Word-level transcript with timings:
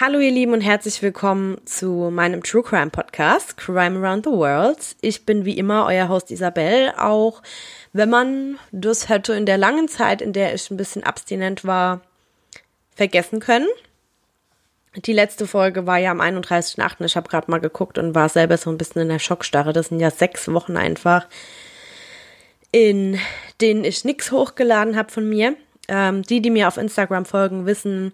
Hallo 0.00 0.20
ihr 0.20 0.30
Lieben 0.30 0.52
und 0.52 0.60
herzlich 0.60 1.02
willkommen 1.02 1.58
zu 1.64 2.10
meinem 2.12 2.44
True 2.44 2.62
Crime 2.62 2.90
Podcast 2.90 3.56
Crime 3.56 3.98
Around 3.98 4.26
the 4.26 4.30
World. 4.30 4.94
Ich 5.00 5.26
bin 5.26 5.44
wie 5.44 5.58
immer 5.58 5.86
euer 5.86 6.08
Host 6.08 6.30
Isabel, 6.30 6.92
auch 6.96 7.42
wenn 7.92 8.08
man 8.08 8.60
das 8.70 9.08
hätte 9.08 9.32
in 9.32 9.44
der 9.44 9.58
langen 9.58 9.88
Zeit, 9.88 10.22
in 10.22 10.32
der 10.32 10.54
ich 10.54 10.70
ein 10.70 10.76
bisschen 10.76 11.02
abstinent 11.02 11.64
war, 11.64 12.02
vergessen 12.94 13.40
können. 13.40 13.66
Die 14.94 15.12
letzte 15.12 15.48
Folge 15.48 15.84
war 15.84 15.98
ja 15.98 16.12
am 16.12 16.20
31.8. 16.20 17.04
Ich 17.04 17.16
habe 17.16 17.28
gerade 17.28 17.50
mal 17.50 17.58
geguckt 17.58 17.98
und 17.98 18.14
war 18.14 18.28
selber 18.28 18.56
so 18.56 18.70
ein 18.70 18.78
bisschen 18.78 19.02
in 19.02 19.08
der 19.08 19.18
Schockstarre. 19.18 19.72
Das 19.72 19.88
sind 19.88 19.98
ja 19.98 20.12
sechs 20.12 20.46
Wochen 20.46 20.76
einfach, 20.76 21.26
in 22.70 23.18
denen 23.60 23.82
ich 23.82 24.04
nichts 24.04 24.30
hochgeladen 24.30 24.96
habe 24.96 25.10
von 25.10 25.28
mir. 25.28 25.56
Ähm, 25.88 26.22
die, 26.22 26.40
die 26.40 26.50
mir 26.50 26.68
auf 26.68 26.76
Instagram 26.76 27.24
folgen, 27.24 27.66
wissen, 27.66 28.12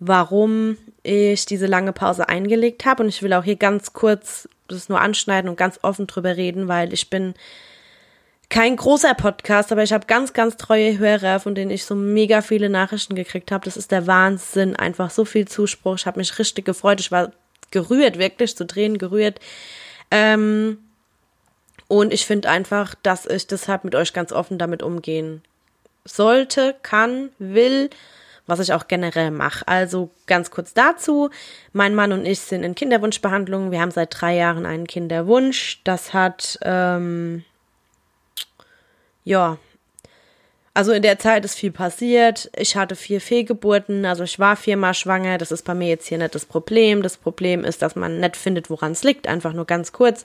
warum 0.00 0.76
ich 1.02 1.46
diese 1.46 1.66
lange 1.66 1.92
Pause 1.92 2.28
eingelegt 2.28 2.84
habe. 2.84 3.02
Und 3.02 3.08
ich 3.10 3.22
will 3.22 3.32
auch 3.32 3.44
hier 3.44 3.56
ganz 3.56 3.92
kurz 3.92 4.48
das 4.66 4.88
nur 4.88 5.00
anschneiden 5.00 5.48
und 5.48 5.56
ganz 5.56 5.78
offen 5.82 6.06
drüber 6.06 6.36
reden, 6.36 6.68
weil 6.68 6.92
ich 6.92 7.10
bin 7.10 7.34
kein 8.48 8.76
großer 8.76 9.14
Podcast, 9.14 9.70
aber 9.70 9.84
ich 9.84 9.92
habe 9.92 10.06
ganz, 10.06 10.32
ganz 10.32 10.56
treue 10.56 10.98
Hörer, 10.98 11.38
von 11.38 11.54
denen 11.54 11.70
ich 11.70 11.84
so 11.84 11.94
mega 11.94 12.40
viele 12.40 12.68
Nachrichten 12.68 13.14
gekriegt 13.14 13.52
habe. 13.52 13.64
Das 13.64 13.76
ist 13.76 13.92
der 13.92 14.08
Wahnsinn. 14.08 14.74
Einfach 14.74 15.10
so 15.10 15.24
viel 15.24 15.46
Zuspruch. 15.46 15.96
Ich 15.96 16.06
habe 16.06 16.18
mich 16.18 16.36
richtig 16.38 16.64
gefreut. 16.64 16.98
Ich 17.00 17.12
war 17.12 17.30
gerührt, 17.70 18.18
wirklich 18.18 18.56
zu 18.56 18.66
Tränen 18.66 18.98
gerührt. 18.98 19.38
Ähm, 20.10 20.78
und 21.86 22.12
ich 22.12 22.26
finde 22.26 22.48
einfach, 22.48 22.96
dass 23.02 23.26
ich 23.26 23.46
deshalb 23.46 23.84
mit 23.84 23.94
euch 23.94 24.12
ganz 24.12 24.32
offen 24.32 24.58
damit 24.58 24.82
umgehen 24.82 25.42
sollte, 26.04 26.74
kann, 26.82 27.30
will 27.38 27.90
was 28.46 28.60
ich 28.60 28.72
auch 28.72 28.88
generell 28.88 29.30
mache. 29.30 29.66
Also 29.66 30.10
ganz 30.26 30.50
kurz 30.50 30.74
dazu. 30.74 31.30
Mein 31.72 31.94
Mann 31.94 32.12
und 32.12 32.26
ich 32.26 32.40
sind 32.40 32.62
in 32.62 32.74
Kinderwunschbehandlung. 32.74 33.70
Wir 33.70 33.80
haben 33.80 33.90
seit 33.90 34.20
drei 34.20 34.36
Jahren 34.36 34.66
einen 34.66 34.86
Kinderwunsch. 34.86 35.80
Das 35.84 36.12
hat, 36.12 36.58
ähm, 36.62 37.44
ja, 39.24 39.58
also 40.72 40.92
in 40.92 41.02
der 41.02 41.18
Zeit 41.18 41.44
ist 41.44 41.58
viel 41.58 41.72
passiert. 41.72 42.50
Ich 42.56 42.76
hatte 42.76 42.94
vier 42.94 43.20
Fehlgeburten, 43.20 44.04
also 44.04 44.22
ich 44.22 44.38
war 44.38 44.56
viermal 44.56 44.94
schwanger. 44.94 45.36
Das 45.36 45.50
ist 45.50 45.64
bei 45.64 45.74
mir 45.74 45.88
jetzt 45.88 46.06
hier 46.06 46.18
nicht 46.18 46.34
das 46.34 46.44
Problem. 46.44 47.02
Das 47.02 47.16
Problem 47.16 47.64
ist, 47.64 47.82
dass 47.82 47.96
man 47.96 48.20
nicht 48.20 48.36
findet, 48.36 48.70
woran 48.70 48.92
es 48.92 49.02
liegt. 49.02 49.26
Einfach 49.26 49.52
nur 49.52 49.66
ganz 49.66 49.92
kurz. 49.92 50.24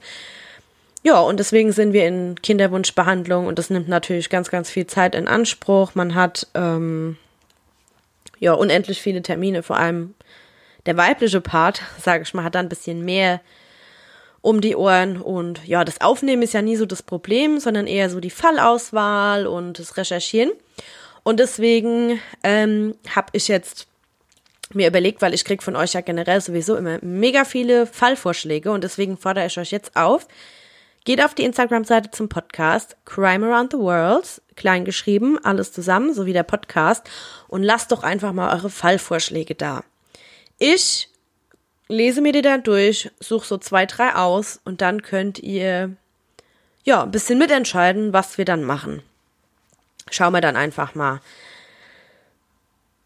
Ja, 1.04 1.20
und 1.20 1.40
deswegen 1.40 1.72
sind 1.72 1.94
wir 1.94 2.08
in 2.08 2.42
Kinderwunschbehandlung 2.42 3.46
und 3.46 3.60
das 3.60 3.70
nimmt 3.70 3.88
natürlich 3.88 4.30
ganz, 4.30 4.50
ganz 4.50 4.70
viel 4.70 4.88
Zeit 4.88 5.14
in 5.14 5.28
Anspruch. 5.28 5.94
Man 5.94 6.16
hat 6.16 6.48
ähm, 6.56 7.18
ja, 8.46 8.54
unendlich 8.54 9.02
viele 9.02 9.24
Termine, 9.24 9.64
vor 9.64 9.78
allem 9.78 10.14
der 10.86 10.96
weibliche 10.98 11.42
Part, 11.42 11.82
sage 12.00 12.24
ich 12.24 12.34
mal, 12.36 12.44
hat 12.44 12.54
da 12.54 12.60
ein 12.60 12.70
bisschen 12.70 13.04
mehr 13.04 13.42
um 14.42 14.62
die 14.62 14.76
Ohren 14.76 15.20
und 15.20 15.66
ja, 15.66 15.84
das 15.84 16.02
Aufnehmen 16.02 16.44
ist 16.44 16.54
ja 16.54 16.62
nie 16.62 16.76
so 16.76 16.86
das 16.86 17.02
Problem, 17.02 17.60
sondern 17.60 17.88
eher 17.88 18.12
so 18.12 18.20
die 18.20 18.30
Fallauswahl 18.30 19.48
und 19.48 19.80
das 19.80 19.98
Recherchieren. 19.98 20.52
Und 21.24 21.40
deswegen 21.40 22.22
ähm, 22.44 22.94
habe 23.16 23.30
ich 23.32 23.48
jetzt 23.48 23.88
mir 24.72 24.88
überlegt, 24.88 25.24
weil 25.24 25.34
ich 25.34 25.44
krieg 25.44 25.64
von 25.64 25.76
euch 25.76 25.94
ja 25.94 26.02
generell 26.02 26.42
sowieso 26.42 26.76
immer 26.76 27.00
mega 27.02 27.46
viele 27.46 27.88
Fallvorschläge 27.88 28.70
und 28.70 28.84
deswegen 28.84 29.18
fordere 29.18 29.48
ich 29.48 29.58
euch 29.58 29.72
jetzt 29.72 29.96
auf, 29.96 30.28
Geht 31.06 31.24
auf 31.24 31.36
die 31.36 31.44
Instagram-Seite 31.44 32.10
zum 32.10 32.30
Podcast 32.30 32.98
Crime 33.06 33.46
Around 33.46 33.74
the 33.74 33.78
World, 33.78 34.42
klein 34.56 34.86
geschrieben, 34.86 35.38
alles 35.44 35.72
zusammen, 35.72 36.16
so 36.16 36.26
wie 36.26 36.34
der 36.34 36.42
Podcast, 36.42 37.08
und 37.48 37.62
lasst 37.62 37.92
doch 37.92 38.02
einfach 38.02 38.34
mal 38.34 38.56
eure 38.56 38.72
Fallvorschläge 38.72 39.54
da. 39.54 39.84
Ich 40.58 41.10
lese 41.88 42.22
mir 42.22 42.32
die 42.32 42.42
dann 42.42 42.64
durch, 42.64 43.12
suche 43.20 43.46
so 43.46 43.60
zwei, 43.60 43.86
drei 43.86 44.16
aus 44.16 44.60
und 44.66 44.82
dann 44.82 45.04
könnt 45.04 45.38
ihr 45.38 45.96
ja 46.84 47.04
ein 47.04 47.12
bisschen 47.12 47.38
mitentscheiden, 47.38 48.12
was 48.12 48.40
wir 48.40 48.46
dann 48.46 48.64
machen. 48.64 49.04
Schauen 50.10 50.34
wir 50.34 50.42
dann 50.42 50.56
einfach 50.56 50.96
mal. 50.96 51.22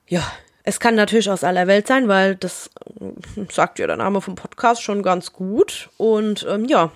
Ja, 0.08 0.24
es 0.64 0.80
kann 0.80 0.96
natürlich 0.96 1.30
aus 1.30 1.44
aller 1.44 1.68
Welt 1.68 1.88
sein, 1.88 2.08
weil 2.08 2.36
das 2.36 2.70
sagt 3.50 3.78
ja 3.78 3.88
der 3.88 3.98
Name 3.98 4.22
vom 4.22 4.36
Podcast 4.36 4.84
schon 4.84 5.04
ganz 5.04 5.34
gut. 5.34 5.90
Und 5.98 6.46
ähm, 6.50 6.64
ja, 6.64 6.92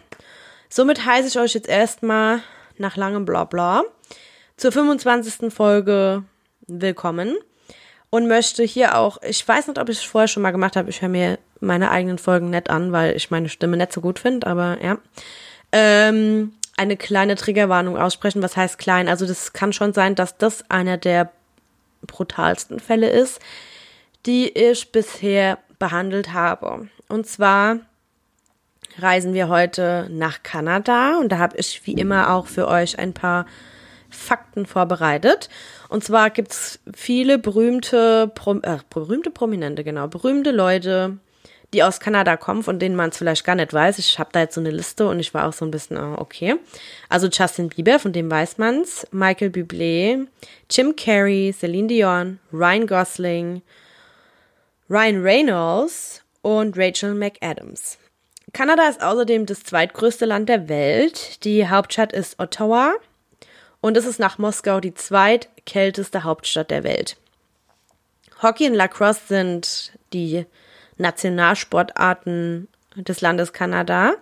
Somit 0.76 1.06
heiße 1.06 1.28
ich 1.28 1.38
euch 1.38 1.54
jetzt 1.54 1.70
erstmal 1.70 2.42
nach 2.80 2.98
langem 2.98 3.26
Blabla 3.26 3.84
zur 4.58 4.72
25. 4.72 5.54
Folge 5.54 6.24
willkommen 6.66 7.38
und 8.10 8.28
möchte 8.28 8.64
hier 8.64 8.98
auch, 8.98 9.22
ich 9.22 9.48
weiß 9.48 9.68
nicht, 9.68 9.78
ob 9.78 9.90
ich 9.90 10.00
es 10.00 10.04
vorher 10.04 10.28
schon 10.28 10.42
mal 10.42 10.50
gemacht 10.50 10.76
habe, 10.76 10.90
ich 10.90 11.04
höre 11.04 11.10
mir 11.10 11.38
meine 11.60 11.92
eigenen 11.92 12.18
Folgen 12.18 12.50
nett 12.50 12.72
an, 12.72 12.92
weil 12.92 13.16
ich 13.16 13.30
meine 13.30 13.50
Stimme 13.50 13.78
nicht 13.78 13.94
so 13.94 14.02
gut 14.02 14.18
finde, 14.18 14.48
aber 14.48 14.80
ja. 14.82 14.98
Ähm, 15.72 16.54
eine 16.76 16.98
kleine 16.98 17.36
Triggerwarnung 17.36 17.96
aussprechen. 17.96 18.42
Was 18.42 18.58
heißt 18.58 18.80
klein? 18.80 19.08
Also 19.08 19.28
das 19.28 19.54
kann 19.54 19.74
schon 19.74 19.94
sein, 19.94 20.16
dass 20.16 20.40
das 20.40 20.68
einer 20.72 20.98
der 20.98 21.32
brutalsten 22.08 22.80
Fälle 22.80 23.12
ist, 23.12 23.40
die 24.26 24.50
ich 24.50 24.92
bisher 24.92 25.60
behandelt 25.78 26.34
habe. 26.34 26.88
Und 27.10 27.28
zwar 27.28 27.78
reisen 29.00 29.34
wir 29.34 29.48
heute 29.50 30.08
nach 30.10 30.44
Kanada 30.44 31.18
und 31.20 31.32
da 31.32 31.38
habe 31.40 31.58
ich 31.58 31.82
wie 31.86 31.94
immer 31.94 32.34
auch 32.34 32.48
für 32.48 32.68
euch 32.68 33.00
ein 33.00 33.14
paar 33.14 33.46
Fakten 34.10 34.66
vorbereitet. 34.66 35.50
Und 35.90 36.04
zwar 36.04 36.30
gibt's 36.30 36.80
viele 36.94 37.38
berühmte, 37.38 38.32
äh, 38.64 38.78
berühmte 38.90 39.32
Prominente, 39.32 39.84
genau, 39.84 40.08
berühmte 40.08 40.52
Leute, 40.52 41.18
die 41.74 41.84
aus 41.84 42.00
Kanada 42.00 42.38
kommen, 42.38 42.64
von 42.64 42.80
denen 42.80 42.96
man 42.96 43.10
es 43.10 43.18
vielleicht 43.18 43.44
gar 43.44 43.56
nicht 43.56 43.74
weiß. 43.74 43.98
Ich 43.98 44.20
habe 44.20 44.30
da 44.32 44.42
jetzt 44.42 44.56
so 44.56 44.62
eine 44.62 44.70
Liste 44.70 45.08
und 45.08 45.20
ich 45.20 45.34
war 45.34 45.48
auch 45.48 45.54
so 45.54 45.66
ein 45.66 45.72
bisschen, 45.72 45.98
oh, 45.98 46.16
okay. 46.20 46.56
Also 47.10 47.28
Justin 47.28 47.70
Bieber, 47.70 48.00
von 48.00 48.14
dem 48.14 48.30
weiß 48.30 48.60
man's, 48.60 49.08
Michael 49.12 49.50
Bublé, 49.50 50.28
Jim 50.70 50.96
Carrey, 50.96 51.54
Celine 51.58 51.88
Dion, 51.88 52.40
Ryan 52.52 52.88
Gosling, 52.88 53.62
Ryan 54.90 55.24
Reynolds 55.24 56.22
und 56.44 56.78
Rachel 56.78 57.16
McAdams. 57.16 57.98
Kanada 58.54 58.88
ist 58.88 59.02
außerdem 59.02 59.48
das 59.48 59.64
zweitgrößte 59.64 60.26
Land 60.26 60.48
der 60.48 60.70
Welt. 60.70 61.44
Die 61.44 61.68
Hauptstadt 61.68 62.14
ist 62.14 62.40
Ottawa 62.40 62.94
und 63.82 63.98
es 63.98 64.06
ist 64.06 64.20
nach 64.20 64.38
Moskau 64.38 64.80
die 64.80 64.94
zweitkälteste 64.94 66.24
Hauptstadt 66.24 66.70
der 66.70 66.84
Welt. 66.84 67.18
Hockey 68.44 68.68
und 68.68 68.76
Lacrosse 68.76 69.22
sind 69.28 69.94
die 70.14 70.46
Nationalsportarten 70.98 72.68
des 72.96 73.22
Landes 73.22 73.54
Kanada. 73.54 74.14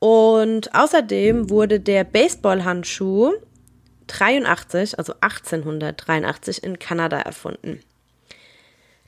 Und 0.00 0.74
außerdem 0.74 1.48
wurde 1.48 1.80
der 1.80 2.04
Baseballhandschuh 2.04 3.32
83, 4.08 4.98
also 4.98 5.14
1883 5.20 6.62
in 6.62 6.78
Kanada 6.78 7.20
erfunden. 7.20 7.80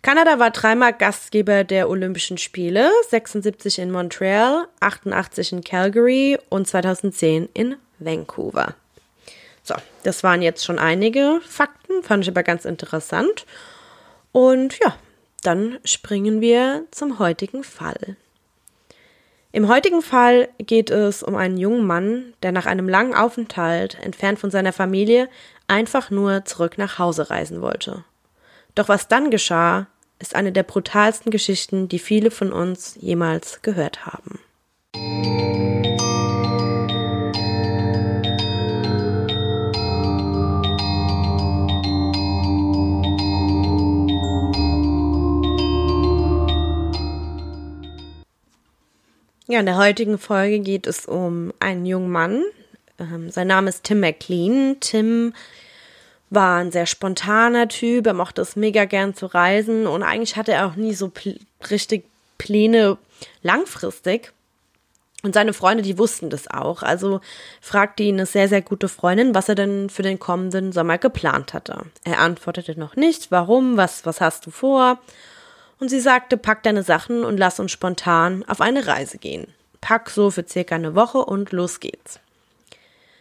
Kanada 0.07 0.39
war 0.39 0.53
dreimal 0.53 0.93
Gastgeber 0.93 1.65
der 1.65 1.91
Olympischen 1.91 2.39
Spiele, 2.39 2.93
76 3.09 3.81
in 3.81 3.91
Montreal, 3.91 4.69
88 4.79 5.53
in 5.53 5.65
Calgary 5.65 6.39
und 6.49 6.69
2010 6.69 7.49
in 7.55 7.75
Vancouver. 7.99 8.77
So, 9.65 9.75
das 10.05 10.23
waren 10.23 10.43
jetzt 10.43 10.65
schon 10.65 10.79
einige 10.79 11.41
Fakten, 11.45 12.05
fand 12.05 12.23
ich 12.23 12.31
aber 12.31 12.45
ganz 12.45 12.65
interessant. 12.65 13.47
Und 14.31 14.79
ja, 14.79 14.97
dann 15.43 15.81
springen 15.83 16.41
wir 16.41 16.85
zum 16.93 17.19
heutigen 17.19 17.65
Fall. 17.65 18.15
Im 19.51 19.67
heutigen 19.67 20.03
Fall 20.03 20.49
geht 20.59 20.91
es 20.91 21.25
um 21.25 21.35
einen 21.35 21.57
jungen 21.57 21.85
Mann, 21.85 22.33
der 22.45 22.53
nach 22.53 22.67
einem 22.67 22.89
langen 22.89 23.17
Aufenthalt 23.17 23.99
entfernt 24.01 24.39
von 24.39 24.53
seiner 24.53 24.73
Familie 24.73 25.29
einfach 25.67 26.11
nur 26.11 26.45
zurück 26.45 26.79
nach 26.79 27.01
Hause 27.01 27.29
reisen 27.29 27.61
wollte. 27.61 28.05
Doch 28.77 28.89
was 28.89 29.09
dann 29.09 29.33
geschah, 29.33 29.89
ist 30.19 30.35
eine 30.35 30.53
der 30.53 30.63
brutalsten 30.63 31.31
Geschichten, 31.31 31.89
die 31.89 31.99
viele 31.99 32.31
von 32.31 32.53
uns 32.53 32.97
jemals 33.01 33.63
gehört 33.63 34.07
haben. 34.07 34.41
Ja, 49.49 49.61
in 49.61 49.67
der 49.67 49.77
heutigen 49.77 50.19
Folge 50.19 50.59
geht 50.59 50.89
es 50.89 51.07
um 51.07 51.53
einen 51.61 51.87
jungen 51.87 52.11
Mann. 52.11 52.43
Ähm, 52.99 53.31
sein 53.31 53.47
Name 53.47 53.69
ist 53.69 53.85
Tim 53.85 54.01
McLean. 54.01 54.79
Tim 54.81 55.35
war 56.31 56.59
ein 56.59 56.73
sehr 56.73 56.87
spontaner 56.87 57.69
Typ, 57.69 58.07
er 58.07 58.15
mochte 58.15 58.43
es 58.43 58.57
mega 58.57 58.85
gern 58.85 59.15
zu 59.15 59.27
reisen 59.27 59.87
und 59.87 60.03
eigentlich 60.03 60.37
hatte 60.37 60.53
er 60.53 60.67
auch 60.67 60.77
nie 60.77 60.95
so 60.95 61.09
pl 61.09 61.39
richtig 61.71 62.05
Pläne 62.39 62.99
langfristig. 63.43 64.33
Und 65.23 65.33
seine 65.33 65.55
Freunde, 65.55 65.83
die 65.83 65.99
wussten 65.99 66.29
das 66.29 66.49
auch. 66.49 66.83
Also 66.83 67.21
fragte 67.61 68.03
ihn 68.03 68.17
eine 68.17 68.27
sehr, 68.27 68.49
sehr 68.49 68.61
gute 68.61 68.89
Freundin, 68.89 69.35
was 69.35 69.49
er 69.49 69.55
denn 69.55 69.89
für 69.89 70.03
den 70.03 70.21
kommenden 70.21 70.71
Sommer 70.71 70.99
geplant 70.99 71.55
hatte. 71.55 71.87
Er 72.05 72.21
antwortete 72.21 72.79
noch 72.79 72.95
nicht, 72.95 73.31
warum, 73.31 73.77
was, 73.77 74.05
was 74.05 74.21
hast 74.21 74.47
du 74.47 74.51
vor? 74.51 74.99
und 75.79 75.89
sie 75.89 76.01
sagte, 76.01 76.37
pack 76.37 76.63
deine 76.63 76.83
Sachen 76.83 77.25
und 77.25 77.37
lass 77.37 77.61
uns 77.61 77.73
spontan 77.73 78.45
auf 78.47 78.61
eine 78.61 78.87
Reise 78.87 79.19
gehen. 79.19 79.49
Pack 79.81 80.11
so 80.11 80.31
für 80.31 80.47
circa 80.47 80.75
eine 80.75 80.95
Woche 80.95 81.19
und 81.19 81.53
los 81.53 81.81
geht's. 81.81 82.21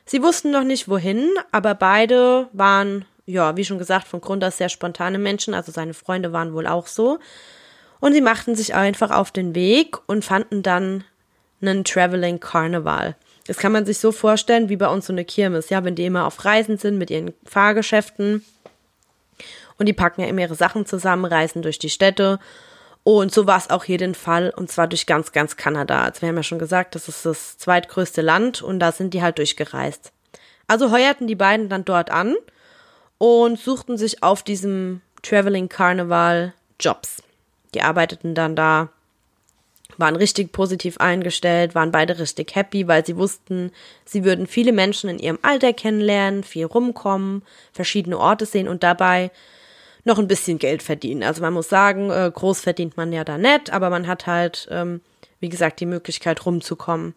Sie 0.06 0.22
wussten 0.22 0.52
noch 0.52 0.64
nicht 0.64 0.88
wohin, 0.88 1.30
aber 1.52 1.74
beide 1.76 2.48
waren, 2.54 3.06
ja, 3.26 3.58
wie 3.58 3.66
schon 3.66 3.80
gesagt, 3.80 4.08
von 4.08 4.22
Grund 4.22 4.44
aus 4.44 4.58
sehr 4.58 4.70
spontane 4.70 5.18
Menschen, 5.18 5.54
also 5.54 5.72
seine 5.72 5.94
Freunde 5.94 6.32
waren 6.32 6.54
wohl 6.54 6.68
auch 6.68 6.88
so. 6.88 7.20
Und 8.00 8.14
sie 8.14 8.22
machten 8.22 8.56
sich 8.56 8.76
einfach 8.76 9.10
auf 9.10 9.32
den 9.32 9.56
Weg 9.56 9.98
und 10.08 10.24
fanden 10.24 10.62
dann 10.62 11.04
einen 11.62 11.84
Traveling 11.84 12.40
Carnival. 12.40 13.16
Das 13.48 13.58
kann 13.58 13.72
man 13.72 13.86
sich 13.86 13.98
so 14.00 14.12
vorstellen 14.12 14.70
wie 14.70 14.76
bei 14.76 14.88
uns 14.88 15.08
so 15.08 15.14
eine 15.14 15.26
Kirmes, 15.26 15.70
ja, 15.70 15.84
wenn 15.84 15.96
die 15.96 16.06
immer 16.06 16.26
auf 16.26 16.46
Reisen 16.46 16.78
sind 16.78 16.98
mit 16.98 17.10
ihren 17.10 17.34
Fahrgeschäften 17.46 18.44
und 19.78 19.88
die 19.88 19.94
packen 19.94 20.22
ja 20.22 20.28
immer 20.28 20.42
ihre 20.42 20.56
Sachen 20.56 20.86
zusammen, 20.86 21.26
reisen 21.26 21.62
durch 21.62 21.80
die 21.80 21.90
Städte. 21.90 22.40
Und 23.08 23.32
so 23.32 23.46
war 23.46 23.60
es 23.60 23.70
auch 23.70 23.84
hier 23.84 24.00
den 24.00 24.16
Fall, 24.16 24.50
und 24.50 24.72
zwar 24.72 24.88
durch 24.88 25.06
ganz, 25.06 25.32
ganz 25.32 25.56
Kanada. 25.58 26.02
Also 26.02 26.24
wir 26.24 26.30
haben 26.30 26.38
ja 26.38 26.42
schon 26.42 26.58
gesagt, 26.58 26.96
das 26.96 27.08
ist 27.08 27.24
das 27.24 27.56
zweitgrößte 27.60 28.24
Land 28.24 28.64
und 28.64 28.80
da 28.80 28.92
sind 28.92 29.14
die 29.14 29.22
halt 29.22 29.38
durchgereist. 29.38 30.12
Also 30.66 30.90
heuerten 30.90 31.28
die 31.28 31.36
beiden 31.36 31.70
dann 31.70 31.86
dort 31.86 32.10
an 32.10 32.36
und 33.20 33.60
suchten 33.60 34.00
sich 34.00 34.24
auf 34.24 34.42
diesem 34.42 35.02
Traveling 35.22 35.70
Carnival 35.70 36.56
Jobs. 36.80 37.22
Die 37.76 37.84
arbeiteten 37.84 38.34
dann 38.34 38.56
da, 38.56 38.90
waren 39.98 40.16
richtig 40.16 40.52
positiv 40.52 40.98
eingestellt, 40.98 41.76
waren 41.76 41.92
beide 41.92 42.18
richtig 42.18 42.56
happy, 42.56 42.88
weil 42.88 43.06
sie 43.06 43.18
wussten, 43.18 43.72
sie 44.06 44.24
würden 44.24 44.48
viele 44.48 44.72
Menschen 44.72 45.12
in 45.12 45.20
ihrem 45.20 45.38
Alter 45.44 45.74
kennenlernen, 45.74 46.44
viel 46.44 46.66
rumkommen, 46.66 47.44
verschiedene 47.72 48.18
Orte 48.18 48.48
sehen 48.48 48.68
und 48.68 48.82
dabei 48.82 49.30
noch 50.06 50.20
ein 50.20 50.28
bisschen 50.28 50.60
Geld 50.60 50.82
verdienen. 50.82 51.24
Also 51.24 51.42
man 51.42 51.54
muss 51.54 51.68
sagen, 51.68 52.12
äh, 52.12 52.32
groß 52.34 52.62
verdient 52.62 52.96
man 52.96 53.12
ja 53.12 53.24
da 53.24 53.38
nicht, 53.38 53.74
aber 53.74 53.90
man 53.90 54.08
hat 54.08 54.28
halt, 54.28 54.68
ähm, 54.72 55.02
wie 55.40 55.50
gesagt, 55.50 55.80
die 55.80 55.86
Möglichkeit 55.86 56.46
rumzukommen. 56.46 57.14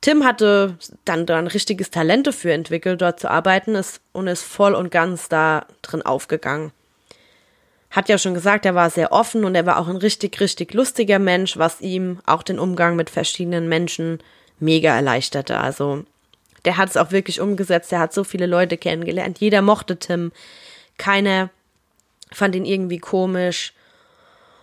Tim 0.00 0.24
hatte 0.24 0.78
dann 1.04 1.26
da 1.26 1.36
ein 1.36 1.48
richtiges 1.48 1.90
Talent 1.90 2.28
dafür 2.28 2.52
entwickelt, 2.52 3.02
dort 3.02 3.18
zu 3.18 3.28
arbeiten 3.28 3.74
ist, 3.74 4.00
und 4.12 4.28
ist 4.28 4.44
voll 4.44 4.74
und 4.74 4.90
ganz 4.90 5.28
da 5.28 5.66
drin 5.82 6.02
aufgegangen. 6.02 6.70
Hat 7.90 8.08
ja 8.08 8.18
schon 8.18 8.34
gesagt, 8.34 8.66
er 8.66 8.74
war 8.74 8.90
sehr 8.90 9.10
offen 9.10 9.44
und 9.44 9.54
er 9.54 9.66
war 9.66 9.78
auch 9.78 9.88
ein 9.88 9.96
richtig, 9.96 10.40
richtig 10.40 10.74
lustiger 10.74 11.18
Mensch, 11.18 11.56
was 11.56 11.80
ihm 11.80 12.20
auch 12.24 12.42
den 12.42 12.58
Umgang 12.58 12.94
mit 12.94 13.10
verschiedenen 13.10 13.68
Menschen 13.68 14.20
mega 14.60 14.94
erleichterte. 14.94 15.58
Also 15.58 16.04
der 16.64 16.76
hat 16.76 16.90
es 16.90 16.96
auch 16.96 17.10
wirklich 17.10 17.40
umgesetzt, 17.40 17.92
er 17.92 18.00
hat 18.00 18.12
so 18.12 18.22
viele 18.22 18.46
Leute 18.46 18.76
kennengelernt. 18.76 19.38
Jeder 19.38 19.62
mochte 19.62 19.98
Tim. 19.98 20.30
Keiner 20.98 21.50
fand 22.32 22.54
ihn 22.54 22.64
irgendwie 22.64 22.98
komisch. 22.98 23.72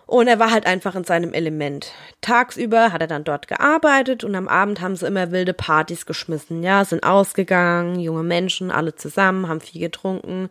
Und 0.06 0.28
er 0.28 0.38
war 0.38 0.52
halt 0.52 0.66
einfach 0.66 0.96
in 0.96 1.06
seinem 1.06 1.34
Element. 1.34 1.92
Tagsüber 2.22 2.92
hat 2.92 3.02
er 3.02 3.08
dann 3.08 3.24
dort 3.24 3.48
gearbeitet 3.48 4.24
und 4.24 4.36
am 4.36 4.48
Abend 4.48 4.82
haben 4.82 4.96
sie 4.96 5.08
immer 5.08 5.32
wilde 5.32 5.54
Partys 5.54 6.06
geschmissen. 6.06 6.62
Ja, 6.62 6.84
sind 6.84 7.04
ausgegangen, 7.04 8.00
junge 8.00 8.24
Menschen, 8.24 8.70
alle 8.70 8.96
zusammen, 8.96 9.48
haben 9.48 9.62
viel 9.62 9.82
getrunken. 9.82 10.50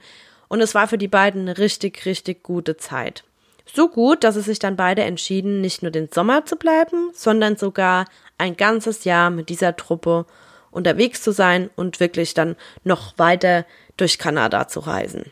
Und 0.49 0.61
es 0.61 0.75
war 0.75 0.88
für 0.88 0.99
die 0.99 1.09
beiden 1.09 1.43
eine 1.43 1.59
richtig, 1.59 2.06
richtig 2.06 2.43
gute 2.43 2.76
Zeit. 2.76 3.25
So 3.73 3.88
gut, 3.88 4.25
dass 4.25 4.35
sie 4.35 4.43
sich 4.43 4.58
dann 4.58 4.76
beide 4.76 5.03
entschieden, 5.03 5.61
nicht 5.61 5.82
nur 5.82 5.91
den 5.91 6.08
Sommer 6.11 6.44
zu 6.44 6.56
bleiben, 6.56 7.11
sondern 7.15 7.56
sogar 7.56 8.06
ein 8.38 8.56
ganzes 8.56 9.05
Jahr 9.05 9.31
mit 9.31 9.49
dieser 9.49 9.76
Truppe 9.76 10.26
unterwegs 10.70 11.23
zu 11.23 11.32
sein 11.32 11.70
und 11.76 12.00
wirklich 12.00 12.35
dann 12.35 12.56
noch 12.85 13.19
weiter 13.19 13.65
durch 13.97 14.19
Kanada 14.19 14.67
zu 14.67 14.81
reisen. 14.81 15.31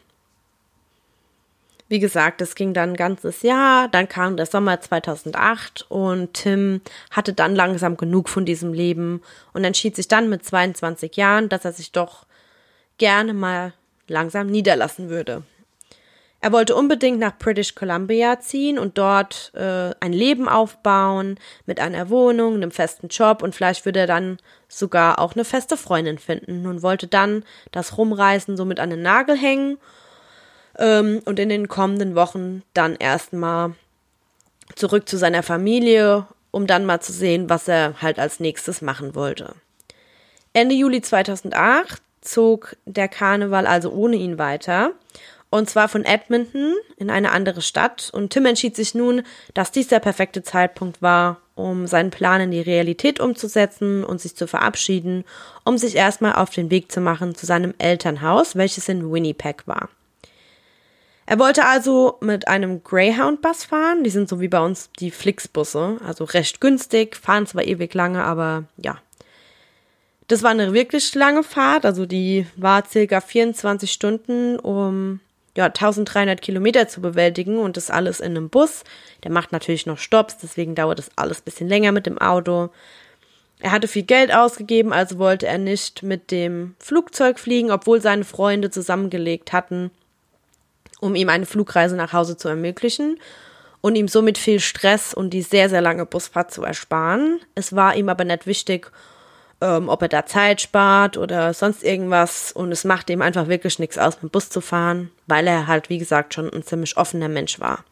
Wie 1.91 1.99
gesagt, 1.99 2.41
es 2.41 2.55
ging 2.55 2.73
dann 2.73 2.91
ein 2.91 2.97
ganzes 2.97 3.43
Jahr, 3.43 3.89
dann 3.89 4.09
kam 4.09 4.37
der 4.37 4.47
Sommer 4.47 4.81
2008 4.81 5.87
und 5.89 6.33
Tim 6.35 6.83
hatte 7.11 7.33
dann 7.33 7.57
langsam 7.57 7.97
genug 7.97 8.29
von 8.29 8.45
diesem 8.45 8.73
Leben 8.73 9.23
und 9.55 9.65
entschied 9.65 9.97
sich 9.97 10.07
dann 10.07 10.29
mit 10.29 10.45
22 10.45 11.17
Jahren, 11.17 11.49
dass 11.49 11.65
er 11.65 11.73
sich 11.73 11.91
doch 11.91 12.27
gerne 12.99 13.35
mal 13.35 13.73
langsam 14.07 14.47
niederlassen 14.47 15.11
würde. 15.11 15.43
Er 16.41 16.53
wollte 16.53 16.77
unbedingt 16.77 17.19
nach 17.19 17.37
British 17.37 17.75
Columbia 17.75 18.39
ziehen 18.39 18.79
und 18.79 18.97
dort 18.97 19.51
äh, 19.57 19.91
ein 19.99 20.13
Leben 20.13 20.49
aufbauen 20.49 21.41
mit 21.67 21.81
einer 21.81 22.09
Wohnung, 22.09 22.55
einem 22.55 22.71
festen 22.71 23.09
Job 23.09 23.43
und 23.43 23.57
vielleicht 23.57 23.85
würde 23.85 23.99
er 23.99 24.07
dann 24.07 24.39
sogar 24.69 25.19
auch 25.19 25.35
eine 25.35 25.45
feste 25.45 25.77
Freundin 25.77 26.19
finden 26.19 26.69
und 26.69 26.83
wollte 26.83 27.09
dann 27.09 27.43
das 27.73 27.99
Rumreisen 27.99 28.57
somit 28.57 28.79
an 28.79 28.91
den 28.91 29.03
Nagel 29.03 29.37
hängen 29.37 29.77
ähm, 30.81 31.23
und 31.27 31.39
in 31.39 31.49
den 31.49 31.69
kommenden 31.69 32.17
Wochen 32.17 32.63
dann 32.75 32.97
erstmal 32.97 33.75
zurück 34.75 35.09
zu 35.09 35.17
seiner 35.17 35.43
Familie, 35.43 36.27
um 36.51 36.67
dann 36.67 36.87
mal 36.87 37.01
zu 37.01 37.13
sehen, 37.13 37.49
was 37.49 37.69
er 37.69 38.03
halt 38.03 38.19
als 38.19 38.41
nächstes 38.41 38.83
machen 38.83 39.15
wollte. 39.15 39.55
Ende 40.53 40.75
Juli 40.75 41.01
2008 41.01 42.03
zog 42.23 42.77
der 42.85 43.09
Karneval 43.09 43.67
also 43.67 43.91
ohne 43.93 44.17
ihn 44.17 44.39
weiter. 44.39 44.93
Und 45.53 45.69
zwar 45.69 45.89
von 45.89 46.05
Edmonton 46.05 46.75
in 46.97 47.11
eine 47.11 47.33
andere 47.33 47.61
Stadt. 47.61 48.11
Und 48.13 48.31
Tim 48.31 48.47
entschied 48.47 48.77
sich 48.77 48.95
nun, 48.95 49.23
dass 49.53 49.73
dies 49.73 49.89
der 49.89 49.99
perfekte 49.99 50.45
Zeitpunkt 50.45 51.03
war, 51.03 51.39
um 51.57 51.89
seinen 51.89 52.11
Plan 52.11 52.41
in 52.41 52.51
die 52.53 52.61
Realität 52.61 53.19
umzusetzen 53.19 54.05
und 54.05 54.21
sich 54.21 54.37
zu 54.37 54.47
verabschieden, 54.47 55.25
um 55.65 55.77
sich 55.77 55.97
erstmal 55.97 56.35
auf 56.35 56.51
den 56.51 56.71
Weg 56.71 56.93
zu 56.93 57.01
machen 57.01 57.35
zu 57.35 57.47
seinem 57.47 57.75
Elternhaus, 57.79 58.55
welches 58.55 58.89
in 58.89 59.13
Winnipeg 59.13 59.67
war. 59.67 59.89
Er 61.31 61.39
wollte 61.39 61.65
also 61.65 62.17
mit 62.21 62.49
einem 62.49 62.83
Greyhound-Bus 62.83 63.63
fahren. 63.63 64.03
Die 64.03 64.11
sind 64.11 64.29
so 64.29 64.41
wie 64.41 64.49
bei 64.49 64.59
uns 64.59 64.91
die 64.99 65.13
Flixbusse, 65.13 65.99
also 66.05 66.25
recht 66.25 66.61
günstig, 66.61 67.15
fahren 67.15 67.47
zwar 67.47 67.63
ewig 67.63 67.95
lange, 67.95 68.25
aber 68.25 68.65
ja. 68.77 68.99
Das 70.27 70.43
war 70.43 70.51
eine 70.51 70.73
wirklich 70.73 71.15
lange 71.15 71.45
Fahrt, 71.45 71.87
also 71.87 72.05
die 72.05 72.49
war 72.57 72.85
circa 72.85 73.21
24 73.21 73.93
Stunden, 73.93 74.59
um 74.59 75.21
ja, 75.57 75.67
1300 75.67 76.43
Kilometer 76.43 76.89
zu 76.89 77.01
bewältigen 77.01 77.59
und 77.59 77.77
das 77.77 77.93
alles 77.93 78.19
in 78.19 78.37
einem 78.37 78.49
Bus. 78.49 78.83
Der 79.23 79.31
macht 79.31 79.53
natürlich 79.53 79.87
noch 79.87 79.99
Stops, 79.99 80.39
deswegen 80.39 80.75
dauert 80.75 80.99
das 80.99 81.13
alles 81.15 81.43
ein 81.43 81.45
bisschen 81.45 81.69
länger 81.69 81.93
mit 81.93 82.07
dem 82.07 82.19
Auto. 82.19 82.71
Er 83.61 83.71
hatte 83.71 83.87
viel 83.87 84.03
Geld 84.03 84.35
ausgegeben, 84.35 84.93
also 84.93 85.21
wollte 85.21 85.47
er 85.47 85.59
nicht 85.59 86.03
mit 86.03 86.33
dem 86.33 86.75
Flugzeug 86.81 87.39
fliegen, 87.39 87.71
obwohl 87.71 88.01
seine 88.01 88.25
Freunde 88.25 88.71
zusammengelegt 88.71 89.53
hatten, 89.53 89.93
um 91.01 91.15
ihm 91.15 91.29
eine 91.29 91.47
Flugreise 91.47 91.97
nach 91.97 92.13
Hause 92.13 92.37
zu 92.37 92.49
ermöglichen 92.49 93.19
und 93.81 93.97
ihm 93.97 94.09
somit 94.09 94.39
viel 94.39 94.61
Stress 94.61 95.15
und 95.15 95.31
die 95.31 95.43
sehr, 95.43 95.69
sehr 95.69 95.81
lange 95.81 96.07
Busfahrt 96.07 96.53
zu 96.53 96.63
ersparen. 96.63 97.41
Es 97.55 97.75
war 97.75 97.97
ihm 97.97 98.09
aber 98.09 98.25
nicht 98.25 98.47
wichtig, 98.47 98.91
ähm, 99.61 99.89
ob 99.89 100.03
er 100.03 100.09
da 100.09 100.27
Zeit 100.27 100.61
spart 100.61 101.17
oder 101.17 101.55
sonst 101.55 101.83
irgendwas 101.83 102.53
und 102.53 102.73
es 102.73 102.85
machte 102.85 103.13
ihm 103.13 103.23
einfach 103.23 103.49
wirklich 103.49 103.79
nichts 103.79 103.99
aus, 103.99 104.17
mit 104.17 104.25
dem 104.25 104.31
Bus 104.31 104.51
zu 104.51 104.61
fahren, 104.61 105.11
weil 105.27 105.47
er 105.47 105.67
halt, 105.67 105.89
wie 105.89 105.99
gesagt, 105.99 106.35
schon 106.35 106.51
ein 106.53 106.63
ziemlich 106.63 106.97
offener 106.97 107.29
Mensch 107.29 107.61
war. 107.61 107.85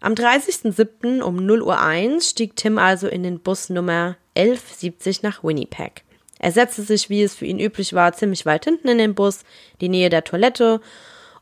Am 0.00 0.12
30.07. 0.12 1.22
um 1.22 1.36
0 1.36 1.62
Uhr 1.62 1.80
1 1.80 2.28
stieg 2.28 2.56
Tim 2.56 2.78
also 2.78 3.08
in 3.08 3.22
den 3.22 3.40
Bus 3.40 3.70
Nummer 3.70 4.16
1170 4.36 5.22
nach 5.22 5.42
Winnipeg. 5.42 6.02
Er 6.38 6.52
setzte 6.52 6.82
sich, 6.82 7.08
wie 7.08 7.22
es 7.22 7.34
für 7.34 7.46
ihn 7.46 7.58
üblich 7.58 7.94
war, 7.94 8.12
ziemlich 8.12 8.44
weit 8.44 8.64
hinten 8.64 8.88
in 8.88 8.98
den 8.98 9.14
Bus, 9.14 9.44
die 9.80 9.88
Nähe 9.88 10.10
der 10.10 10.24
Toilette 10.24 10.82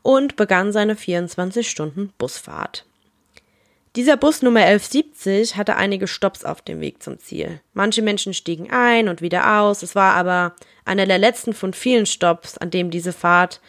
und 0.03 0.35
begann 0.35 0.71
seine 0.71 0.95
24 0.95 1.67
Stunden 1.67 2.13
Busfahrt. 2.19 2.85
Dieser 3.95 4.17
Bus 4.17 4.41
Nummer 4.41 4.61
1170 4.61 5.55
hatte 5.55 5.75
einige 5.75 6.07
Stops 6.07 6.43
auf 6.43 6.61
dem 6.61 6.81
Weg 6.81 7.01
zum 7.03 7.19
Ziel. 7.19 7.61
Manche 7.73 8.01
Menschen 8.01 8.33
stiegen 8.33 8.71
ein 8.71 9.07
und 9.07 9.21
wieder 9.21 9.59
aus. 9.59 9.83
Es 9.83 9.93
war 9.95 10.15
aber 10.15 10.55
einer 10.83 11.05
der 11.05 11.19
letzten 11.19 11.53
von 11.53 11.73
vielen 11.73 12.07
Stops, 12.07 12.57
an 12.57 12.71
dem 12.71 12.89
diese 12.89 13.13
Fahrt 13.13 13.61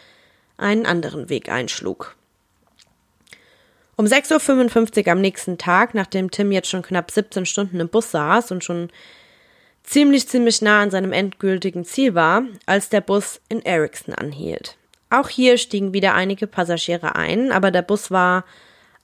einen 0.57 0.85
anderen 0.85 1.29
Weg 1.29 1.49
einschlug. 1.49 2.15
Um 3.97 4.05
6.55 4.05 5.05
Uhr 5.05 5.11
am 5.11 5.21
nächsten 5.21 5.57
Tag, 5.57 5.93
nachdem 5.93 6.31
Tim 6.31 6.51
jetzt 6.51 6.69
schon 6.69 6.81
knapp 6.81 7.11
17 7.11 7.45
Stunden 7.45 7.79
im 7.79 7.87
Bus 7.87 8.11
saß 8.11 8.51
und 8.51 8.63
schon 8.63 8.89
ziemlich, 9.83 10.27
ziemlich 10.27 10.61
nah 10.61 10.81
an 10.81 10.91
seinem 10.91 11.13
endgültigen 11.13 11.85
Ziel 11.85 12.15
war, 12.15 12.43
als 12.65 12.89
der 12.89 13.01
Bus 13.01 13.39
in 13.47 13.61
Ericsson 13.61 14.15
anhielt. 14.15 14.75
Auch 15.15 15.29
hier 15.29 15.57
stiegen 15.57 15.93
wieder 15.93 16.13
einige 16.13 16.45
Passagiere 16.45 17.15
ein, 17.15 17.53
aber 17.53 17.71
der 17.71 17.83
Bus 17.83 18.11
war 18.11 18.43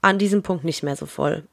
an 0.01 0.17
diesem 0.17 0.43
Punkt 0.43 0.65
nicht 0.65 0.83
mehr 0.83 0.97
so 0.97 1.05
voll. 1.05 1.43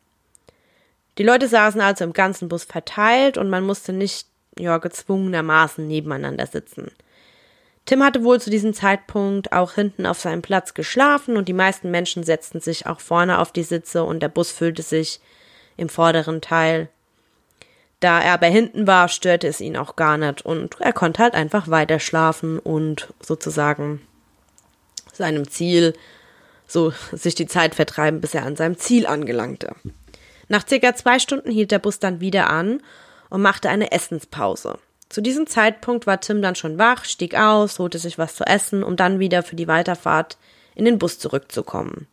Die 1.17 1.23
Leute 1.23 1.47
saßen 1.47 1.81
also 1.81 2.03
im 2.03 2.13
ganzen 2.13 2.49
Bus 2.49 2.65
verteilt 2.65 3.39
und 3.39 3.51
man 3.51 3.65
musste 3.65 3.93
nicht 3.93 4.27
ja, 4.59 4.79
gezwungenermaßen 4.79 5.87
nebeneinander 5.87 6.47
sitzen. 6.47 6.91
Tim 7.87 8.03
hatte 8.03 8.25
wohl 8.25 8.41
zu 8.41 8.51
diesem 8.51 8.75
Zeitpunkt 8.75 9.53
auch 9.53 9.75
hinten 9.75 10.07
auf 10.07 10.19
seinem 10.19 10.43
Platz 10.43 10.75
geschlafen 10.75 11.37
und 11.37 11.47
die 11.47 11.53
meisten 11.53 11.93
Menschen 11.93 12.25
setzten 12.25 12.61
sich 12.61 12.87
auch 12.87 12.99
vorne 12.99 13.39
auf 13.39 13.53
die 13.53 13.63
Sitze 13.63 14.03
und 14.03 14.21
der 14.21 14.29
Bus 14.29 14.51
füllte 14.51 14.83
sich 14.83 15.21
im 15.77 15.89
vorderen 15.89 16.41
Teil. 16.41 16.89
Da 18.01 18.21
er 18.21 18.35
aber 18.35 18.49
hinten 18.49 18.89
war, 18.89 19.09
störte 19.09 19.47
es 19.47 19.61
ihn 19.61 19.77
auch 19.77 19.95
gar 19.95 20.19
nicht 20.19 20.45
und 20.45 20.81
er 20.81 20.93
konnte 20.93 21.23
halt 21.23 21.35
einfach 21.35 21.69
weiter 21.69 22.01
schlafen 22.01 22.59
und 22.59 23.15
sozusagen 23.21 24.01
seinem 25.19 25.49
Ziel 25.49 25.93
so 26.67 26.93
sich 27.13 27.35
die 27.35 27.47
Zeit 27.47 27.75
vertreiben, 27.75 28.21
bis 28.21 28.35
er 28.35 28.45
an 28.45 28.57
seinem 28.57 28.79
Ziel 28.79 29.07
angelangte. 29.07 29.75
Nach 30.49 30.67
circa 30.67 30.95
zwei 30.95 31.19
Stunden 31.19 31.51
hielt 31.51 31.71
der 31.71 31.79
Bus 31.79 31.99
dann 31.99 32.21
wieder 32.21 32.51
an 32.51 32.83
und 33.31 33.43
machte 33.43 33.69
eine 33.69 33.93
Essenspause. 33.93 34.79
Zu 35.09 35.23
diesem 35.23 35.47
Zeitpunkt 35.47 36.07
war 36.07 36.21
Tim 36.21 36.43
dann 36.43 36.55
schon 36.55 36.79
wach, 36.79 37.05
stieg 37.05 37.35
aus, 37.35 37.79
holte 37.79 37.99
sich 37.99 38.19
was 38.19 38.37
zu 38.37 38.45
essen, 38.45 38.83
um 38.83 38.97
dann 38.97 39.19
wieder 39.19 39.43
für 39.43 39.57
die 39.57 39.69
Weiterfahrt 39.69 40.37
in 40.75 40.85
den 40.85 40.99
Bus 40.99 41.19
zurückzukommen. 41.19 42.07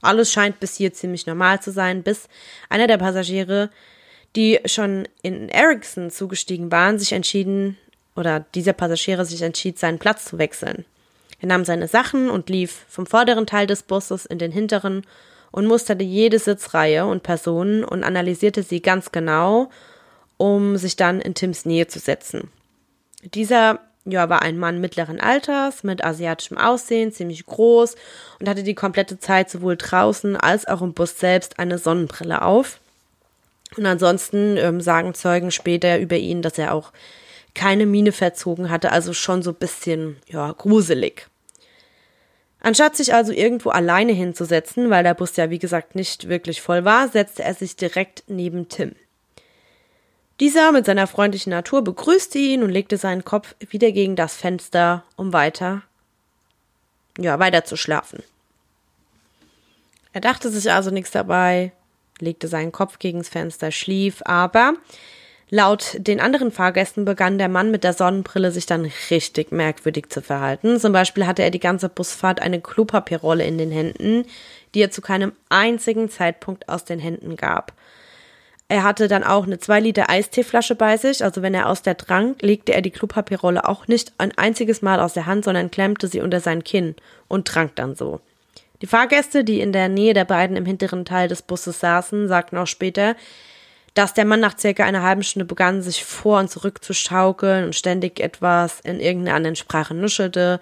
Alles 0.00 0.32
scheint 0.32 0.58
bis 0.58 0.76
hier 0.76 0.92
ziemlich 0.92 1.26
normal 1.26 1.60
zu 1.60 1.70
sein, 1.70 2.02
bis 2.02 2.28
einer 2.68 2.86
der 2.86 2.98
Passagiere, 2.98 3.70
die 4.34 4.60
schon 4.64 5.06
in 5.22 5.48
Ericsson 5.48 6.10
zugestiegen 6.10 6.72
waren, 6.72 6.98
sich 6.98 7.12
entschieden, 7.12 7.76
oder 8.16 8.44
dieser 8.54 8.72
Passagiere 8.72 9.24
sich 9.24 9.40
entschied, 9.42 9.78
seinen 9.78 9.98
Platz 9.98 10.26
zu 10.26 10.38
wechseln. 10.38 10.84
Er 11.42 11.48
nahm 11.48 11.66
seine 11.66 11.88
Sachen 11.88 12.30
und 12.30 12.48
lief 12.48 12.86
vom 12.88 13.04
vorderen 13.04 13.46
Teil 13.46 13.66
des 13.66 13.82
Busses 13.82 14.24
in 14.24 14.38
den 14.38 14.52
hinteren 14.52 15.02
und 15.50 15.66
musterte 15.66 16.04
jede 16.04 16.38
Sitzreihe 16.38 17.04
und 17.04 17.22
Person 17.22 17.84
und 17.84 18.04
analysierte 18.04 18.62
sie 18.62 18.80
ganz 18.80 19.12
genau 19.12 19.68
um 20.38 20.76
sich 20.76 20.96
dann 20.96 21.20
in 21.20 21.34
Tims 21.34 21.66
Nähe 21.66 21.86
zu 21.86 22.00
setzen. 22.00 22.50
Dieser 23.22 23.78
ja, 24.04 24.28
war 24.28 24.42
ein 24.42 24.58
Mann 24.58 24.80
mittleren 24.80 25.20
Alters 25.20 25.84
mit 25.84 26.02
asiatischem 26.02 26.58
Aussehen, 26.58 27.12
ziemlich 27.12 27.46
groß 27.46 27.94
und 28.40 28.48
hatte 28.48 28.64
die 28.64 28.74
komplette 28.74 29.20
Zeit 29.20 29.50
sowohl 29.50 29.76
draußen 29.76 30.36
als 30.36 30.66
auch 30.66 30.82
im 30.82 30.94
Bus 30.94 31.16
selbst 31.16 31.60
eine 31.60 31.78
Sonnenbrille 31.78 32.42
auf. 32.42 32.80
Und 33.76 33.86
ansonsten 33.86 34.56
ähm, 34.56 34.80
sagen 34.80 35.14
Zeugen 35.14 35.52
später 35.52 36.00
über 36.00 36.16
ihn, 36.16 36.42
dass 36.42 36.58
er 36.58 36.74
auch 36.74 36.92
keine 37.54 37.86
Miene 37.86 38.12
verzogen 38.12 38.70
hatte, 38.70 38.92
also 38.92 39.12
schon 39.12 39.42
so 39.42 39.50
ein 39.50 39.56
bisschen 39.56 40.16
ja, 40.26 40.52
gruselig. 40.52 41.26
Anstatt 42.60 42.96
sich 42.96 43.12
also 43.12 43.32
irgendwo 43.32 43.70
alleine 43.70 44.12
hinzusetzen, 44.12 44.88
weil 44.88 45.02
der 45.02 45.14
Bus 45.14 45.36
ja 45.36 45.50
wie 45.50 45.58
gesagt 45.58 45.94
nicht 45.94 46.28
wirklich 46.28 46.62
voll 46.62 46.84
war, 46.84 47.08
setzte 47.08 47.42
er 47.42 47.54
sich 47.54 47.76
direkt 47.76 48.24
neben 48.28 48.68
Tim. 48.68 48.94
Dieser 50.38 50.72
mit 50.72 50.86
seiner 50.86 51.06
freundlichen 51.06 51.50
Natur 51.50 51.82
begrüßte 51.82 52.38
ihn 52.38 52.62
und 52.62 52.70
legte 52.70 52.96
seinen 52.96 53.24
Kopf 53.24 53.54
wieder 53.58 53.92
gegen 53.92 54.16
das 54.16 54.36
Fenster, 54.36 55.04
um 55.16 55.32
weiter, 55.32 55.82
ja, 57.18 57.38
weiter 57.38 57.64
zu 57.64 57.76
schlafen. 57.76 58.22
Er 60.12 60.20
dachte 60.20 60.50
sich 60.50 60.70
also 60.70 60.90
nichts 60.90 61.10
dabei, 61.10 61.72
legte 62.18 62.48
seinen 62.48 62.72
Kopf 62.72 62.98
gegen 62.98 63.18
das 63.18 63.28
Fenster, 63.28 63.72
schlief, 63.72 64.22
aber 64.24 64.74
laut 65.52 65.96
den 65.98 66.18
anderen 66.18 66.50
Fahrgästen 66.50 67.04
begann 67.04 67.36
der 67.36 67.50
Mann 67.50 67.70
mit 67.70 67.84
der 67.84 67.92
Sonnenbrille 67.92 68.50
sich 68.50 68.64
dann 68.64 68.90
richtig 69.10 69.52
merkwürdig 69.52 70.08
zu 70.08 70.22
verhalten. 70.22 70.80
Zum 70.80 70.94
Beispiel 70.94 71.26
hatte 71.26 71.42
er 71.42 71.50
die 71.50 71.60
ganze 71.60 71.90
Busfahrt 71.90 72.40
eine 72.40 72.58
Klopapierrolle 72.58 73.44
in 73.44 73.58
den 73.58 73.70
Händen, 73.70 74.24
die 74.74 74.80
er 74.80 74.90
zu 74.90 75.02
keinem 75.02 75.32
einzigen 75.50 76.08
Zeitpunkt 76.08 76.70
aus 76.70 76.86
den 76.86 76.98
Händen 76.98 77.36
gab. 77.36 77.74
Er 78.68 78.82
hatte 78.82 79.08
dann 79.08 79.24
auch 79.24 79.44
eine 79.44 79.58
2 79.58 79.80
Liter 79.80 80.08
Eisteeflasche 80.08 80.74
bei 80.74 80.96
sich. 80.96 81.22
Also 81.22 81.42
wenn 81.42 81.52
er 81.52 81.68
aus 81.68 81.82
der 81.82 81.98
trank, 81.98 82.40
legte 82.40 82.72
er 82.72 82.80
die 82.80 82.90
Klopapierrolle 82.90 83.68
auch 83.68 83.86
nicht 83.88 84.14
ein 84.16 84.32
einziges 84.38 84.80
Mal 84.80 85.00
aus 85.00 85.12
der 85.12 85.26
Hand, 85.26 85.44
sondern 85.44 85.70
klemmte 85.70 86.08
sie 86.08 86.22
unter 86.22 86.40
sein 86.40 86.64
Kinn 86.64 86.96
und 87.28 87.46
trank 87.46 87.76
dann 87.76 87.94
so. 87.94 88.22
Die 88.80 88.86
Fahrgäste, 88.86 89.44
die 89.44 89.60
in 89.60 89.72
der 89.74 89.90
Nähe 89.90 90.14
der 90.14 90.24
beiden 90.24 90.56
im 90.56 90.64
hinteren 90.64 91.04
Teil 91.04 91.28
des 91.28 91.42
Busses 91.42 91.78
saßen, 91.78 92.26
sagten 92.26 92.56
auch 92.56 92.66
später, 92.66 93.16
dass 93.94 94.14
der 94.14 94.24
Mann 94.24 94.40
nach 94.40 94.58
circa 94.58 94.84
einer 94.84 95.02
halben 95.02 95.22
Stunde 95.22 95.44
begann, 95.44 95.82
sich 95.82 96.04
vor 96.04 96.40
und 96.40 96.50
zurück 96.50 96.82
zu 96.82 96.94
schaukeln 96.94 97.64
und 97.64 97.76
ständig 97.76 98.20
etwas 98.20 98.80
in 98.80 99.00
irgendeiner 99.00 99.36
anderen 99.36 99.56
Sprache 99.56 99.94
nuschelte, 99.94 100.60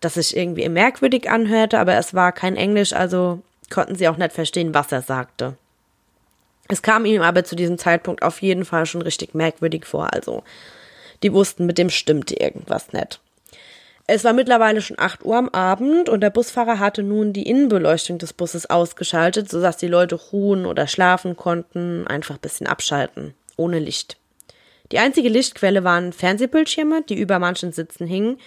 das 0.00 0.14
sich 0.14 0.36
irgendwie 0.36 0.68
merkwürdig 0.68 1.30
anhörte, 1.30 1.78
aber 1.78 1.94
es 1.96 2.14
war 2.14 2.32
kein 2.32 2.56
Englisch, 2.56 2.92
also 2.92 3.42
konnten 3.70 3.94
sie 3.94 4.08
auch 4.08 4.16
nicht 4.16 4.32
verstehen, 4.32 4.74
was 4.74 4.92
er 4.92 5.02
sagte. 5.02 5.56
Es 6.68 6.82
kam 6.82 7.04
ihm 7.04 7.22
aber 7.22 7.44
zu 7.44 7.56
diesem 7.56 7.78
Zeitpunkt 7.78 8.22
auf 8.22 8.40
jeden 8.40 8.64
Fall 8.64 8.86
schon 8.86 9.02
richtig 9.02 9.34
merkwürdig 9.34 9.84
vor. 9.84 10.12
Also, 10.12 10.42
die 11.22 11.32
wussten, 11.32 11.66
mit 11.66 11.78
dem 11.78 11.90
stimmte 11.90 12.34
irgendwas 12.34 12.92
nicht. 12.92 13.20
Es 14.06 14.24
war 14.24 14.32
mittlerweile 14.32 14.80
schon 14.80 14.98
8 14.98 15.24
Uhr 15.24 15.36
am 15.36 15.48
Abend 15.50 16.08
und 16.08 16.20
der 16.20 16.30
Busfahrer 16.30 16.78
hatte 16.78 17.02
nun 17.02 17.32
die 17.32 17.48
Innenbeleuchtung 17.48 18.18
des 18.18 18.32
Busses 18.32 18.68
ausgeschaltet, 18.68 19.48
sodass 19.48 19.76
die 19.76 19.86
Leute 19.86 20.16
ruhen 20.16 20.66
oder 20.66 20.88
schlafen 20.88 21.36
konnten, 21.36 22.06
einfach 22.06 22.34
ein 22.34 22.40
bisschen 22.40 22.66
abschalten, 22.66 23.34
ohne 23.56 23.78
Licht. 23.78 24.16
Die 24.90 24.98
einzige 24.98 25.28
Lichtquelle 25.28 25.84
waren 25.84 26.12
Fernsehbildschirme, 26.12 27.02
die 27.02 27.18
über 27.18 27.38
manchen 27.38 27.72
Sitzen 27.72 28.06
hingen. 28.06 28.38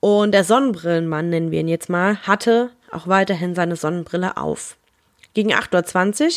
Und 0.00 0.32
der 0.32 0.44
Sonnenbrillenmann, 0.44 1.28
nennen 1.28 1.50
wir 1.50 1.60
ihn 1.60 1.68
jetzt 1.68 1.88
mal, 1.88 2.16
hatte 2.18 2.70
auch 2.92 3.08
weiterhin 3.08 3.54
seine 3.54 3.76
Sonnenbrille 3.76 4.36
auf. 4.36 4.76
Gegen 5.34 5.52
8.20 5.52 6.24
Uhr 6.24 6.30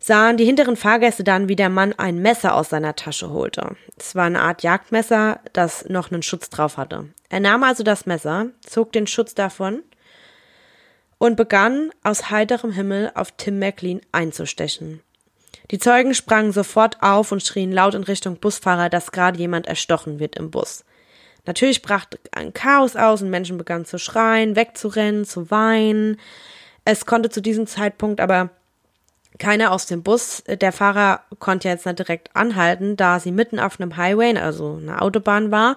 sahen 0.00 0.38
die 0.38 0.46
hinteren 0.46 0.76
Fahrgäste 0.76 1.22
dann, 1.22 1.48
wie 1.48 1.56
der 1.56 1.68
Mann 1.68 1.92
ein 1.92 2.20
Messer 2.20 2.54
aus 2.54 2.70
seiner 2.70 2.96
Tasche 2.96 3.30
holte. 3.30 3.76
Es 3.98 4.14
war 4.14 4.24
eine 4.24 4.40
Art 4.40 4.62
Jagdmesser, 4.62 5.40
das 5.52 5.88
noch 5.88 6.10
einen 6.10 6.22
Schutz 6.22 6.48
drauf 6.48 6.78
hatte. 6.78 7.10
Er 7.28 7.40
nahm 7.40 7.62
also 7.62 7.82
das 7.82 8.06
Messer, 8.06 8.46
zog 8.66 8.92
den 8.92 9.06
Schutz 9.06 9.34
davon 9.34 9.82
und 11.18 11.36
begann 11.36 11.90
aus 12.02 12.30
heiterem 12.30 12.72
Himmel 12.72 13.12
auf 13.14 13.32
Tim 13.32 13.58
McLean 13.58 14.00
einzustechen. 14.10 15.02
Die 15.70 15.78
Zeugen 15.78 16.14
sprangen 16.14 16.50
sofort 16.50 17.02
auf 17.02 17.30
und 17.30 17.42
schrien 17.42 17.70
laut 17.70 17.94
in 17.94 18.02
Richtung 18.02 18.36
Busfahrer, 18.38 18.88
dass 18.88 19.12
gerade 19.12 19.38
jemand 19.38 19.66
erstochen 19.66 20.18
wird 20.18 20.34
im 20.36 20.50
Bus. 20.50 20.84
Natürlich 21.46 21.82
brach 21.82 22.06
ein 22.32 22.52
Chaos 22.52 22.96
aus 22.96 23.22
und 23.22 23.30
Menschen 23.30 23.58
begannen 23.58 23.84
zu 23.84 23.98
schreien, 23.98 24.56
wegzurennen, 24.56 25.24
zu 25.24 25.50
weinen. 25.50 26.18
Es 26.84 27.06
konnte 27.06 27.30
zu 27.30 27.40
diesem 27.40 27.66
Zeitpunkt 27.66 28.20
aber 28.20 28.50
keiner 29.38 29.72
aus 29.72 29.86
dem 29.86 30.02
Bus. 30.02 30.42
Der 30.46 30.72
Fahrer 30.72 31.20
konnte 31.38 31.68
jetzt 31.68 31.86
nicht 31.86 31.98
direkt 31.98 32.34
anhalten, 32.34 32.96
da 32.96 33.20
sie 33.20 33.32
mitten 33.32 33.58
auf 33.58 33.80
einem 33.80 33.96
Highway, 33.96 34.36
also 34.36 34.78
einer 34.80 35.02
Autobahn 35.02 35.50
war 35.50 35.76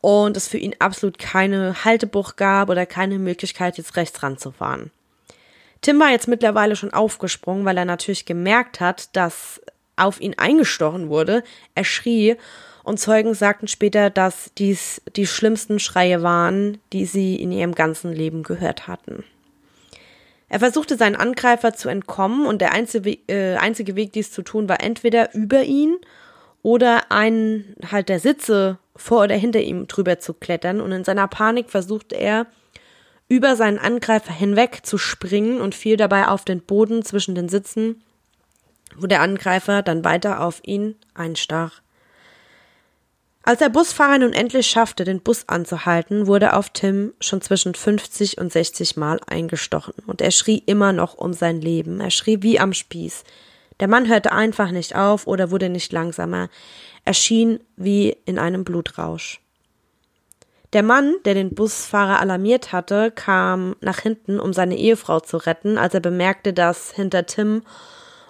und 0.00 0.36
es 0.36 0.48
für 0.48 0.58
ihn 0.58 0.74
absolut 0.78 1.18
keine 1.18 1.84
Haltebucht 1.84 2.36
gab 2.36 2.70
oder 2.70 2.86
keine 2.86 3.18
Möglichkeit, 3.18 3.78
jetzt 3.78 3.96
rechts 3.96 4.22
ranzufahren. 4.22 4.90
Tim 5.80 6.00
war 6.00 6.10
jetzt 6.10 6.28
mittlerweile 6.28 6.76
schon 6.76 6.92
aufgesprungen, 6.92 7.64
weil 7.64 7.76
er 7.76 7.84
natürlich 7.84 8.26
gemerkt 8.26 8.80
hat, 8.80 9.14
dass 9.16 9.60
auf 9.96 10.20
ihn 10.20 10.34
eingestochen 10.36 11.08
wurde. 11.08 11.42
Er 11.74 11.84
schrie 11.84 12.36
und 12.84 12.98
Zeugen 12.98 13.34
sagten 13.34 13.68
später, 13.68 14.10
dass 14.10 14.50
dies 14.56 15.02
die 15.16 15.26
schlimmsten 15.26 15.78
Schreie 15.78 16.22
waren, 16.22 16.78
die 16.92 17.04
sie 17.04 17.36
in 17.36 17.52
ihrem 17.52 17.74
ganzen 17.74 18.12
Leben 18.12 18.42
gehört 18.42 18.88
hatten. 18.88 19.24
Er 20.48 20.60
versuchte 20.60 20.96
seinen 20.96 21.16
Angreifer 21.16 21.74
zu 21.74 21.88
entkommen 21.88 22.46
und 22.46 22.60
der 22.60 22.72
einzige, 22.72 23.18
äh, 23.28 23.56
einzige 23.56 23.96
Weg, 23.96 24.12
dies 24.12 24.32
zu 24.32 24.42
tun, 24.42 24.68
war 24.68 24.82
entweder 24.82 25.34
über 25.34 25.62
ihn 25.62 25.98
oder 26.62 27.10
einen 27.12 27.76
halt 27.90 28.08
der 28.08 28.18
Sitze 28.18 28.78
vor 28.96 29.24
oder 29.24 29.34
hinter 29.34 29.60
ihm 29.60 29.86
drüber 29.86 30.18
zu 30.18 30.34
klettern. 30.34 30.80
Und 30.80 30.92
in 30.92 31.04
seiner 31.04 31.28
Panik 31.28 31.70
versuchte 31.70 32.16
er, 32.16 32.46
über 33.28 33.56
seinen 33.56 33.78
Angreifer 33.78 34.32
hinweg 34.32 34.80
zu 34.84 34.96
springen 34.96 35.60
und 35.60 35.74
fiel 35.74 35.96
dabei 35.98 36.28
auf 36.28 36.44
den 36.44 36.62
Boden 36.62 37.04
zwischen 37.04 37.34
den 37.34 37.50
Sitzen, 37.50 38.02
wo 38.96 39.06
der 39.06 39.20
Angreifer 39.20 39.82
dann 39.82 40.02
weiter 40.02 40.40
auf 40.40 40.62
ihn 40.64 40.96
einstach. 41.14 41.82
Als 43.48 43.60
der 43.60 43.70
Busfahrer 43.70 44.18
nun 44.18 44.34
endlich 44.34 44.66
schaffte, 44.66 45.04
den 45.04 45.22
Bus 45.22 45.48
anzuhalten, 45.48 46.26
wurde 46.26 46.52
auf 46.52 46.68
Tim 46.68 47.14
schon 47.18 47.40
zwischen 47.40 47.72
50 47.72 48.36
und 48.36 48.52
60 48.52 48.98
Mal 48.98 49.20
eingestochen 49.26 49.94
und 50.06 50.20
er 50.20 50.32
schrie 50.32 50.62
immer 50.66 50.92
noch 50.92 51.14
um 51.14 51.32
sein 51.32 51.62
Leben. 51.62 51.98
Er 51.98 52.10
schrie 52.10 52.42
wie 52.42 52.60
am 52.60 52.74
Spieß. 52.74 53.24
Der 53.80 53.88
Mann 53.88 54.06
hörte 54.06 54.32
einfach 54.32 54.70
nicht 54.70 54.94
auf 54.94 55.26
oder 55.26 55.50
wurde 55.50 55.70
nicht 55.70 55.94
langsamer. 55.94 56.50
Er 57.06 57.14
schien 57.14 57.60
wie 57.74 58.18
in 58.26 58.38
einem 58.38 58.64
Blutrausch. 58.64 59.40
Der 60.74 60.82
Mann, 60.82 61.14
der 61.24 61.32
den 61.32 61.54
Busfahrer 61.54 62.20
alarmiert 62.20 62.72
hatte, 62.72 63.10
kam 63.10 63.76
nach 63.80 64.00
hinten, 64.00 64.40
um 64.40 64.52
seine 64.52 64.76
Ehefrau 64.76 65.20
zu 65.20 65.38
retten, 65.38 65.78
als 65.78 65.94
er 65.94 66.00
bemerkte, 66.00 66.52
dass 66.52 66.92
hinter 66.92 67.24
Tim 67.24 67.62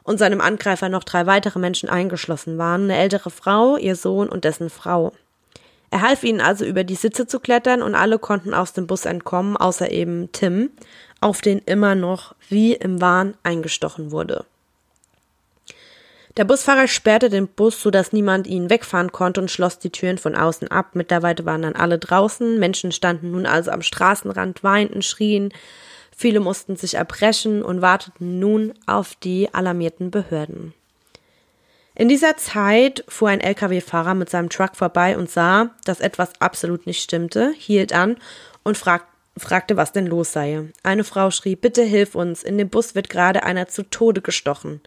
und 0.08 0.18
seinem 0.18 0.40
Angreifer 0.40 0.88
noch 0.88 1.04
drei 1.04 1.26
weitere 1.26 1.58
Menschen 1.58 1.90
eingeschlossen 1.90 2.56
waren, 2.56 2.84
eine 2.84 2.96
ältere 2.96 3.30
Frau, 3.30 3.76
ihr 3.76 3.94
Sohn 3.94 4.30
und 4.30 4.44
dessen 4.44 4.70
Frau. 4.70 5.12
Er 5.90 6.00
half 6.00 6.24
ihnen 6.24 6.40
also 6.40 6.64
über 6.64 6.82
die 6.82 6.94
Sitze 6.94 7.26
zu 7.26 7.40
klettern 7.40 7.82
und 7.82 7.94
alle 7.94 8.18
konnten 8.18 8.54
aus 8.54 8.72
dem 8.72 8.86
Bus 8.86 9.04
entkommen, 9.04 9.58
außer 9.58 9.90
eben 9.90 10.32
Tim, 10.32 10.70
auf 11.20 11.42
den 11.42 11.58
immer 11.58 11.94
noch 11.94 12.34
wie 12.48 12.72
im 12.72 13.02
Wahn 13.02 13.34
eingestochen 13.42 14.10
wurde. 14.10 14.46
Der 16.38 16.44
Busfahrer 16.44 16.88
sperrte 16.88 17.28
den 17.28 17.46
Bus, 17.46 17.82
sodass 17.82 18.12
niemand 18.12 18.46
ihn 18.46 18.70
wegfahren 18.70 19.12
konnte 19.12 19.42
und 19.42 19.50
schloss 19.50 19.78
die 19.78 19.90
Türen 19.90 20.16
von 20.16 20.34
außen 20.34 20.68
ab. 20.68 20.90
Mittlerweile 20.94 21.44
waren 21.44 21.62
dann 21.62 21.74
alle 21.74 21.98
draußen. 21.98 22.58
Menschen 22.58 22.92
standen 22.92 23.32
nun 23.32 23.44
also 23.44 23.72
am 23.72 23.82
Straßenrand, 23.82 24.62
weinten, 24.62 25.02
schrien, 25.02 25.52
Viele 26.20 26.40
mussten 26.40 26.74
sich 26.74 26.94
erbrechen 26.94 27.62
und 27.62 27.80
warteten 27.80 28.40
nun 28.40 28.74
auf 28.86 29.14
die 29.14 29.54
alarmierten 29.54 30.10
Behörden. 30.10 30.74
In 31.94 32.08
dieser 32.08 32.36
Zeit 32.36 33.04
fuhr 33.06 33.28
ein 33.28 33.38
Lkw-Fahrer 33.40 34.14
mit 34.14 34.28
seinem 34.28 34.48
Truck 34.48 34.74
vorbei 34.74 35.16
und 35.16 35.30
sah, 35.30 35.70
dass 35.84 36.00
etwas 36.00 36.32
absolut 36.40 36.88
nicht 36.88 37.04
stimmte, 37.04 37.52
hielt 37.56 37.92
an 37.92 38.16
und 38.64 38.76
frag 38.76 39.04
fragte, 39.36 39.76
was 39.76 39.92
denn 39.92 40.08
los 40.08 40.32
sei. 40.32 40.64
Eine 40.82 41.04
Frau 41.04 41.30
schrie, 41.30 41.54
bitte 41.54 41.84
hilf 41.84 42.16
uns, 42.16 42.42
in 42.42 42.58
dem 42.58 42.68
Bus 42.68 42.96
wird 42.96 43.08
gerade 43.08 43.44
einer 43.44 43.68
zu 43.68 43.84
Tode 43.84 44.20
gestochen. 44.20 44.80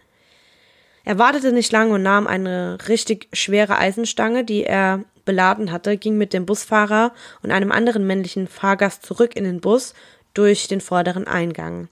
Er 1.04 1.18
wartete 1.18 1.52
nicht 1.52 1.72
lange 1.72 1.94
und 1.94 2.02
nahm 2.02 2.26
eine 2.26 2.76
richtig 2.88 3.28
schwere 3.32 3.78
Eisenstange, 3.78 4.44
die 4.44 4.64
er 4.64 5.04
beladen 5.24 5.72
hatte, 5.72 5.96
ging 5.96 6.18
mit 6.18 6.32
dem 6.32 6.46
Busfahrer 6.46 7.12
und 7.42 7.50
einem 7.50 7.72
anderen 7.72 8.06
männlichen 8.06 8.48
Fahrgast 8.48 9.06
zurück 9.06 9.36
in 9.36 9.44
den 9.44 9.60
Bus 9.60 9.94
durch 10.34 10.68
den 10.68 10.80
vorderen 10.80 11.26
Eingang. 11.26 11.88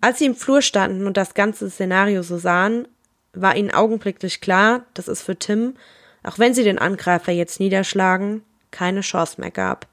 Als 0.00 0.18
sie 0.18 0.26
im 0.26 0.34
Flur 0.34 0.62
standen 0.62 1.06
und 1.06 1.16
das 1.16 1.34
ganze 1.34 1.70
Szenario 1.70 2.22
so 2.22 2.36
sahen, 2.36 2.88
war 3.34 3.56
ihnen 3.56 3.70
augenblicklich 3.70 4.40
klar, 4.40 4.84
dass 4.94 5.08
es 5.08 5.22
für 5.22 5.36
Tim, 5.36 5.74
auch 6.22 6.38
wenn 6.38 6.54
sie 6.54 6.64
den 6.64 6.78
Angreifer 6.78 7.32
jetzt 7.32 7.60
niederschlagen, 7.60 8.42
keine 8.70 9.00
Chance 9.00 9.40
mehr 9.40 9.50
gab. 9.50 9.86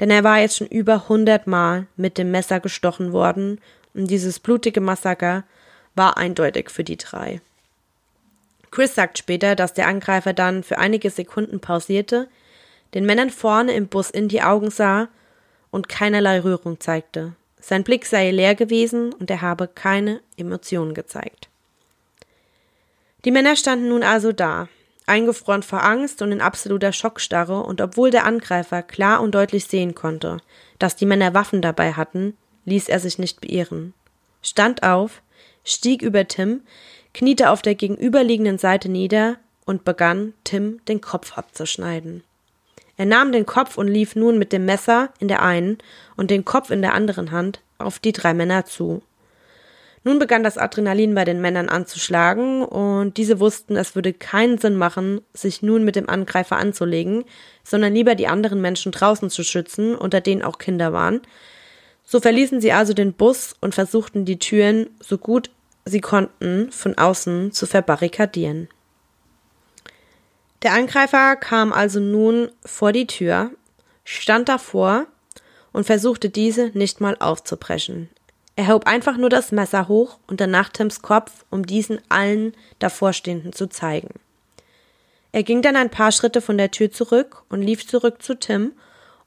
Denn 0.00 0.10
er 0.10 0.24
war 0.24 0.38
jetzt 0.40 0.56
schon 0.56 0.66
über 0.66 1.08
hundertmal 1.08 1.86
mit 1.96 2.18
dem 2.18 2.30
Messer 2.30 2.60
gestochen 2.60 3.12
worden 3.12 3.60
und 3.94 4.10
dieses 4.10 4.40
blutige 4.40 4.80
Massaker 4.80 5.44
war 5.94 6.16
eindeutig 6.16 6.70
für 6.70 6.84
die 6.84 6.96
drei. 6.96 7.40
Chris 8.70 8.94
sagt 8.94 9.18
später, 9.18 9.54
dass 9.54 9.74
der 9.74 9.86
Angreifer 9.86 10.32
dann 10.32 10.62
für 10.62 10.78
einige 10.78 11.10
Sekunden 11.10 11.60
pausierte, 11.60 12.28
den 12.94 13.04
Männern 13.04 13.30
vorne 13.30 13.72
im 13.72 13.86
Bus 13.88 14.10
in 14.10 14.28
die 14.28 14.42
Augen 14.42 14.70
sah 14.70 15.08
und 15.72 15.88
keinerlei 15.88 16.38
Rührung 16.38 16.78
zeigte. 16.78 17.32
Sein 17.60 17.82
Blick 17.82 18.06
sei 18.06 18.30
leer 18.30 18.54
gewesen 18.54 19.12
und 19.12 19.28
er 19.30 19.40
habe 19.40 19.66
keine 19.66 20.20
Emotionen 20.36 20.94
gezeigt. 20.94 21.48
Die 23.24 23.30
Männer 23.32 23.56
standen 23.56 23.88
nun 23.88 24.02
also 24.02 24.32
da, 24.32 24.68
eingefroren 25.06 25.62
vor 25.62 25.82
Angst 25.82 26.22
und 26.22 26.30
in 26.32 26.40
absoluter 26.40 26.92
Schockstarre, 26.92 27.62
und 27.62 27.80
obwohl 27.80 28.10
der 28.10 28.24
Angreifer 28.24 28.82
klar 28.82 29.20
und 29.20 29.34
deutlich 29.34 29.64
sehen 29.66 29.94
konnte, 29.94 30.38
dass 30.78 30.96
die 30.96 31.06
Männer 31.06 31.34
Waffen 31.34 31.62
dabei 31.62 31.92
hatten, 31.92 32.36
ließ 32.64 32.88
er 32.88 33.00
sich 33.00 33.18
nicht 33.18 33.40
beirren. 33.40 33.94
Stand 34.42 34.82
auf, 34.82 35.22
stieg 35.64 36.02
über 36.02 36.26
Tim, 36.26 36.62
kniete 37.14 37.50
auf 37.50 37.62
der 37.62 37.74
gegenüberliegenden 37.74 38.58
Seite 38.58 38.88
nieder 38.88 39.36
und 39.64 39.84
begann, 39.84 40.34
Tim 40.44 40.84
den 40.86 41.00
Kopf 41.00 41.38
abzuschneiden. 41.38 42.24
Er 43.02 43.06
nahm 43.06 43.32
den 43.32 43.46
Kopf 43.46 43.78
und 43.78 43.88
lief 43.88 44.14
nun 44.14 44.38
mit 44.38 44.52
dem 44.52 44.64
Messer 44.64 45.08
in 45.18 45.26
der 45.26 45.42
einen 45.42 45.78
und 46.16 46.30
den 46.30 46.44
Kopf 46.44 46.70
in 46.70 46.82
der 46.82 46.94
anderen 46.94 47.32
Hand 47.32 47.60
auf 47.78 47.98
die 47.98 48.12
drei 48.12 48.32
Männer 48.32 48.64
zu. 48.64 49.02
Nun 50.04 50.20
begann 50.20 50.44
das 50.44 50.56
Adrenalin 50.56 51.12
bei 51.12 51.24
den 51.24 51.40
Männern 51.40 51.68
anzuschlagen, 51.68 52.62
und 52.62 53.16
diese 53.16 53.40
wussten, 53.40 53.74
es 53.74 53.96
würde 53.96 54.12
keinen 54.12 54.58
Sinn 54.58 54.76
machen, 54.76 55.20
sich 55.34 55.62
nun 55.62 55.82
mit 55.82 55.96
dem 55.96 56.08
Angreifer 56.08 56.58
anzulegen, 56.58 57.24
sondern 57.64 57.92
lieber 57.92 58.14
die 58.14 58.28
anderen 58.28 58.60
Menschen 58.60 58.92
draußen 58.92 59.30
zu 59.30 59.42
schützen, 59.42 59.96
unter 59.96 60.20
denen 60.20 60.42
auch 60.42 60.58
Kinder 60.58 60.92
waren. 60.92 61.22
So 62.04 62.20
verließen 62.20 62.60
sie 62.60 62.70
also 62.70 62.94
den 62.94 63.14
Bus 63.14 63.56
und 63.60 63.74
versuchten 63.74 64.24
die 64.24 64.38
Türen 64.38 64.90
so 65.00 65.18
gut 65.18 65.50
sie 65.84 66.00
konnten 66.00 66.70
von 66.70 66.96
außen 66.96 67.50
zu 67.50 67.66
verbarrikadieren. 67.66 68.68
Der 70.62 70.74
Angreifer 70.74 71.36
kam 71.36 71.72
also 71.72 72.00
nun 72.00 72.50
vor 72.64 72.92
die 72.92 73.06
Tür, 73.06 73.50
stand 74.04 74.48
davor 74.48 75.06
und 75.72 75.84
versuchte 75.84 76.30
diese 76.30 76.70
nicht 76.74 77.00
mal 77.00 77.16
aufzubrechen. 77.18 78.10
Er 78.54 78.68
hob 78.68 78.86
einfach 78.86 79.16
nur 79.16 79.30
das 79.30 79.50
Messer 79.50 79.88
hoch 79.88 80.18
und 80.26 80.40
danach 80.40 80.68
Tims 80.68 81.02
Kopf, 81.02 81.44
um 81.50 81.66
diesen 81.66 82.00
allen 82.08 82.54
Davorstehenden 82.78 83.52
zu 83.52 83.66
zeigen. 83.68 84.14
Er 85.32 85.42
ging 85.42 85.62
dann 85.62 85.76
ein 85.76 85.90
paar 85.90 86.12
Schritte 86.12 86.42
von 86.42 86.58
der 86.58 86.70
Tür 86.70 86.90
zurück 86.90 87.42
und 87.48 87.62
lief 87.62 87.86
zurück 87.86 88.22
zu 88.22 88.38
Tim, 88.38 88.72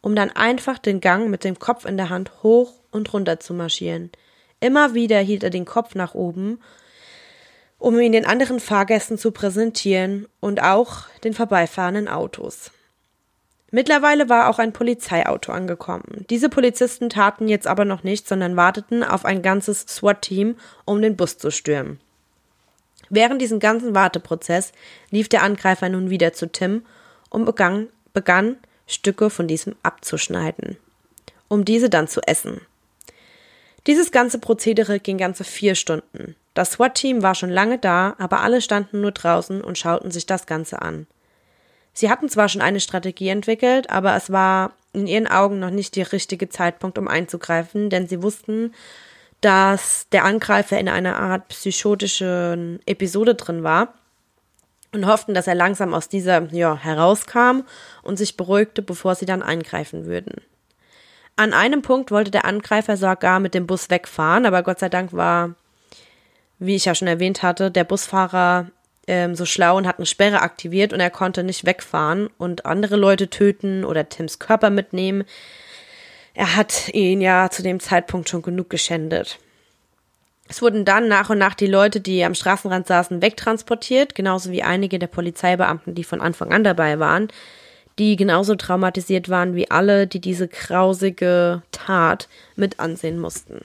um 0.01 0.15
dann 0.15 0.29
einfach 0.29 0.77
den 0.77 1.01
Gang 1.01 1.29
mit 1.29 1.43
dem 1.43 1.57
Kopf 1.57 1.85
in 1.85 1.97
der 1.97 2.09
Hand 2.09 2.31
hoch 2.43 2.73
und 2.91 3.11
runter 3.11 3.39
zu 3.39 3.55
marschieren, 3.55 4.11
Immer 4.59 4.93
wieder 4.93 5.19
hielt 5.19 5.43
er 5.43 5.49
den 5.49 5.65
Kopf 5.65 5.95
nach 5.95 6.15
oben, 6.15 6.59
um 7.77 7.99
ihn 7.99 8.11
den 8.11 8.25
anderen 8.25 8.59
Fahrgästen 8.59 9.17
zu 9.17 9.31
präsentieren 9.31 10.27
und 10.39 10.61
auch 10.61 11.03
den 11.23 11.33
vorbeifahrenden 11.33 12.07
Autos. 12.07 12.71
Mittlerweile 13.71 14.29
war 14.29 14.49
auch 14.49 14.59
ein 14.59 14.71
Polizeiauto 14.71 15.51
angekommen. 15.51 16.25
Diese 16.29 16.49
Polizisten 16.49 17.09
taten 17.09 17.47
jetzt 17.47 17.67
aber 17.67 17.83
noch 17.83 18.03
nichts, 18.03 18.29
sondern 18.29 18.55
warteten 18.55 19.03
auf 19.03 19.25
ein 19.25 19.41
ganzes 19.41 19.81
SWAT-Team, 19.81 20.55
um 20.85 21.01
den 21.01 21.17
Bus 21.17 21.37
zu 21.37 21.51
stürmen. 21.51 21.99
Während 23.09 23.41
diesem 23.41 23.59
ganzen 23.59 23.93
Warteprozess 23.93 24.71
lief 25.11 25.29
der 25.29 25.43
Angreifer 25.43 25.89
nun 25.89 26.09
wieder 26.09 26.33
zu 26.33 26.51
Tim 26.51 26.85
und 27.29 27.45
begann, 27.45 27.89
begann 28.13 28.57
Stücke 28.87 29.29
von 29.29 29.47
diesem 29.47 29.75
abzuschneiden, 29.83 30.77
um 31.47 31.65
diese 31.65 31.89
dann 31.89 32.07
zu 32.07 32.21
essen. 32.21 32.61
Dieses 33.87 34.11
ganze 34.11 34.39
Prozedere 34.39 34.99
ging 34.99 35.17
ganze 35.17 35.43
vier 35.43 35.75
Stunden. 35.75 36.35
Das 36.55 36.71
SWAT-Team 36.71 37.21
war 37.21 37.35
schon 37.35 37.51
lange 37.51 37.77
da, 37.77 38.15
aber 38.17 38.39
alle 38.39 38.61
standen 38.61 39.01
nur 39.01 39.11
draußen 39.11 39.61
und 39.61 39.77
schauten 39.77 40.09
sich 40.09 40.25
das 40.25 40.47
Ganze 40.47 40.81
an. 40.81 41.05
Sie 41.93 42.09
hatten 42.09 42.29
zwar 42.29 42.49
schon 42.49 42.61
eine 42.61 42.79
Strategie 42.79 43.29
entwickelt, 43.29 43.89
aber 43.89 44.15
es 44.15 44.31
war 44.31 44.71
in 44.93 45.05
ihren 45.05 45.27
Augen 45.27 45.59
noch 45.59 45.69
nicht 45.69 45.95
der 45.97 46.11
richtige 46.11 46.49
Zeitpunkt, 46.49 46.97
um 46.97 47.07
einzugreifen, 47.07 47.89
denn 47.89 48.07
sie 48.07 48.23
wussten, 48.23 48.73
dass 49.41 50.07
der 50.11 50.23
Angreifer 50.23 50.79
in 50.79 50.87
einer 50.87 51.19
Art 51.19 51.49
psychotischen 51.49 52.79
Episode 52.85 53.35
drin 53.35 53.63
war 53.63 53.93
und 54.93 55.07
hofften, 55.07 55.33
dass 55.33 55.47
er 55.47 55.55
langsam 55.55 55.93
aus 55.93 56.07
dieser 56.07 56.53
ja, 56.53 56.77
herauskam 56.77 57.63
und 58.01 58.17
sich 58.17 58.37
beruhigte, 58.37 58.81
bevor 58.81 59.15
sie 59.15 59.25
dann 59.25 59.43
eingreifen 59.43 60.05
würden. 60.05 60.41
An 61.35 61.53
einem 61.53 61.81
Punkt 61.81 62.11
wollte 62.11 62.31
der 62.31 62.45
Angreifer 62.45 62.95
sogar 62.95 63.41
mit 63.41 63.53
dem 63.53 63.67
Bus 63.67 63.89
wegfahren, 63.89 64.45
aber 64.45 64.63
Gott 64.63 64.79
sei 64.79 64.87
Dank 64.87 65.11
war, 65.11 65.55
wie 66.59 66.75
ich 66.75 66.85
ja 66.85 66.95
schon 66.95 67.07
erwähnt 67.07 67.43
hatte, 67.43 67.71
der 67.71 67.83
Busfahrer 67.83 68.67
ähm, 69.07 69.35
so 69.35 69.45
schlau 69.45 69.77
und 69.77 69.87
hat 69.87 69.97
eine 69.97 70.05
Sperre 70.05 70.41
aktiviert 70.41 70.93
und 70.93 70.99
er 70.99 71.09
konnte 71.09 71.43
nicht 71.43 71.65
wegfahren 71.65 72.29
und 72.37 72.65
andere 72.65 72.95
Leute 72.95 73.29
töten 73.29 73.85
oder 73.85 74.09
Tims 74.09 74.39
Körper 74.39 74.69
mitnehmen. 74.69 75.23
Er 76.33 76.55
hat 76.55 76.89
ihn 76.93 77.21
ja 77.21 77.49
zu 77.49 77.63
dem 77.63 77.79
Zeitpunkt 77.79 78.29
schon 78.29 78.41
genug 78.41 78.69
geschändet. 78.69 79.39
Es 80.47 80.61
wurden 80.61 80.85
dann 80.85 81.07
nach 81.07 81.29
und 81.29 81.39
nach 81.39 81.55
die 81.55 81.67
Leute, 81.67 82.01
die 82.01 82.23
am 82.23 82.35
Straßenrand 82.35 82.85
saßen, 82.85 83.21
wegtransportiert, 83.21 84.13
genauso 84.13 84.51
wie 84.51 84.61
einige 84.61 84.99
der 84.99 85.07
Polizeibeamten, 85.07 85.95
die 85.95 86.03
von 86.03 86.21
Anfang 86.21 86.51
an 86.51 86.63
dabei 86.63 86.99
waren 86.99 87.29
die 87.97 88.15
genauso 88.15 88.55
traumatisiert 88.55 89.29
waren 89.29 89.55
wie 89.55 89.71
alle, 89.71 90.07
die 90.07 90.19
diese 90.19 90.47
grausige 90.47 91.61
Tat 91.71 92.27
mit 92.55 92.79
ansehen 92.79 93.19
mussten. 93.19 93.61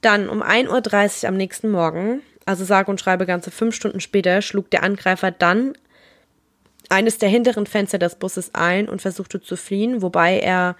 Dann 0.00 0.28
um 0.28 0.42
1.30 0.42 1.22
Uhr 1.22 1.28
am 1.28 1.36
nächsten 1.36 1.70
Morgen, 1.70 2.22
also 2.46 2.64
sage 2.64 2.90
und 2.90 3.00
schreibe 3.00 3.26
ganze 3.26 3.50
fünf 3.50 3.74
Stunden 3.74 4.00
später, 4.00 4.42
schlug 4.42 4.70
der 4.70 4.82
Angreifer 4.82 5.30
dann 5.30 5.74
eines 6.88 7.18
der 7.18 7.28
hinteren 7.28 7.66
Fenster 7.66 7.98
des 7.98 8.16
Busses 8.16 8.54
ein 8.54 8.88
und 8.88 9.00
versuchte 9.00 9.40
zu 9.40 9.56
fliehen, 9.56 10.02
wobei 10.02 10.40
er 10.40 10.76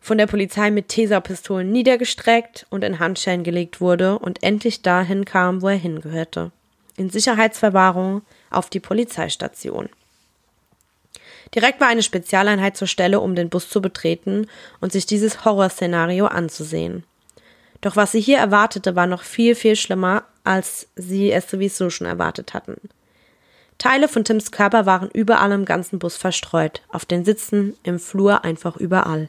von 0.00 0.18
der 0.18 0.26
Polizei 0.26 0.70
mit 0.70 0.88
Taserpistolen 0.88 1.70
niedergestreckt 1.70 2.66
und 2.70 2.84
in 2.84 2.98
Handschellen 2.98 3.44
gelegt 3.44 3.80
wurde 3.80 4.18
und 4.18 4.42
endlich 4.42 4.82
dahin 4.82 5.24
kam, 5.24 5.62
wo 5.62 5.68
er 5.68 5.76
hingehörte. 5.76 6.50
In 6.96 7.10
Sicherheitsverwahrung 7.10 8.22
auf 8.50 8.70
die 8.70 8.80
Polizeistation. 8.80 9.88
Direkt 11.54 11.80
war 11.80 11.88
eine 11.88 12.02
Spezialeinheit 12.02 12.76
zur 12.76 12.88
Stelle, 12.88 13.20
um 13.20 13.34
den 13.34 13.48
Bus 13.48 13.70
zu 13.70 13.80
betreten 13.80 14.46
und 14.80 14.92
sich 14.92 15.06
dieses 15.06 15.44
Horrorszenario 15.44 16.26
anzusehen. 16.26 17.04
Doch 17.80 17.96
was 17.96 18.12
sie 18.12 18.20
hier 18.20 18.38
erwartete, 18.38 18.96
war 18.96 19.06
noch 19.06 19.22
viel, 19.22 19.54
viel 19.54 19.76
schlimmer, 19.76 20.24
als 20.44 20.88
sie 20.96 21.30
es 21.30 21.50
sowieso 21.50 21.90
schon 21.90 22.06
erwartet 22.06 22.54
hatten. 22.54 22.76
Teile 23.78 24.08
von 24.08 24.24
Tims 24.24 24.50
Körper 24.50 24.86
waren 24.86 25.08
überall 25.12 25.52
im 25.52 25.64
ganzen 25.64 26.00
Bus 26.00 26.16
verstreut, 26.16 26.82
auf 26.88 27.04
den 27.04 27.24
Sitzen, 27.24 27.76
im 27.84 28.00
Flur, 28.00 28.44
einfach 28.44 28.76
überall. 28.76 29.28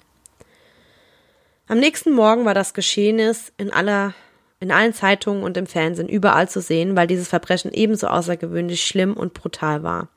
Am 1.68 1.80
nächsten 1.80 2.14
Morgen 2.14 2.46
war 2.46 2.56
das 2.56 2.74
Geschehnis 2.74 3.52
in 3.58 3.72
aller 3.72 4.14
in 4.60 4.72
allen 4.72 4.94
Zeitungen 4.94 5.44
und 5.44 5.56
im 5.56 5.68
Fernsehen 5.68 6.10
überall 6.10 6.50
zu 6.50 6.62
sehen, 6.62 6.96
weil 6.96 7.08
dieses 7.08 7.30
Verbrechen 7.30 7.72
ebenso 7.72 8.08
außergewöhnlich 8.08 8.84
schlimm 8.84 9.14
und 9.14 9.34
brutal 9.34 9.84
war. 9.84 10.10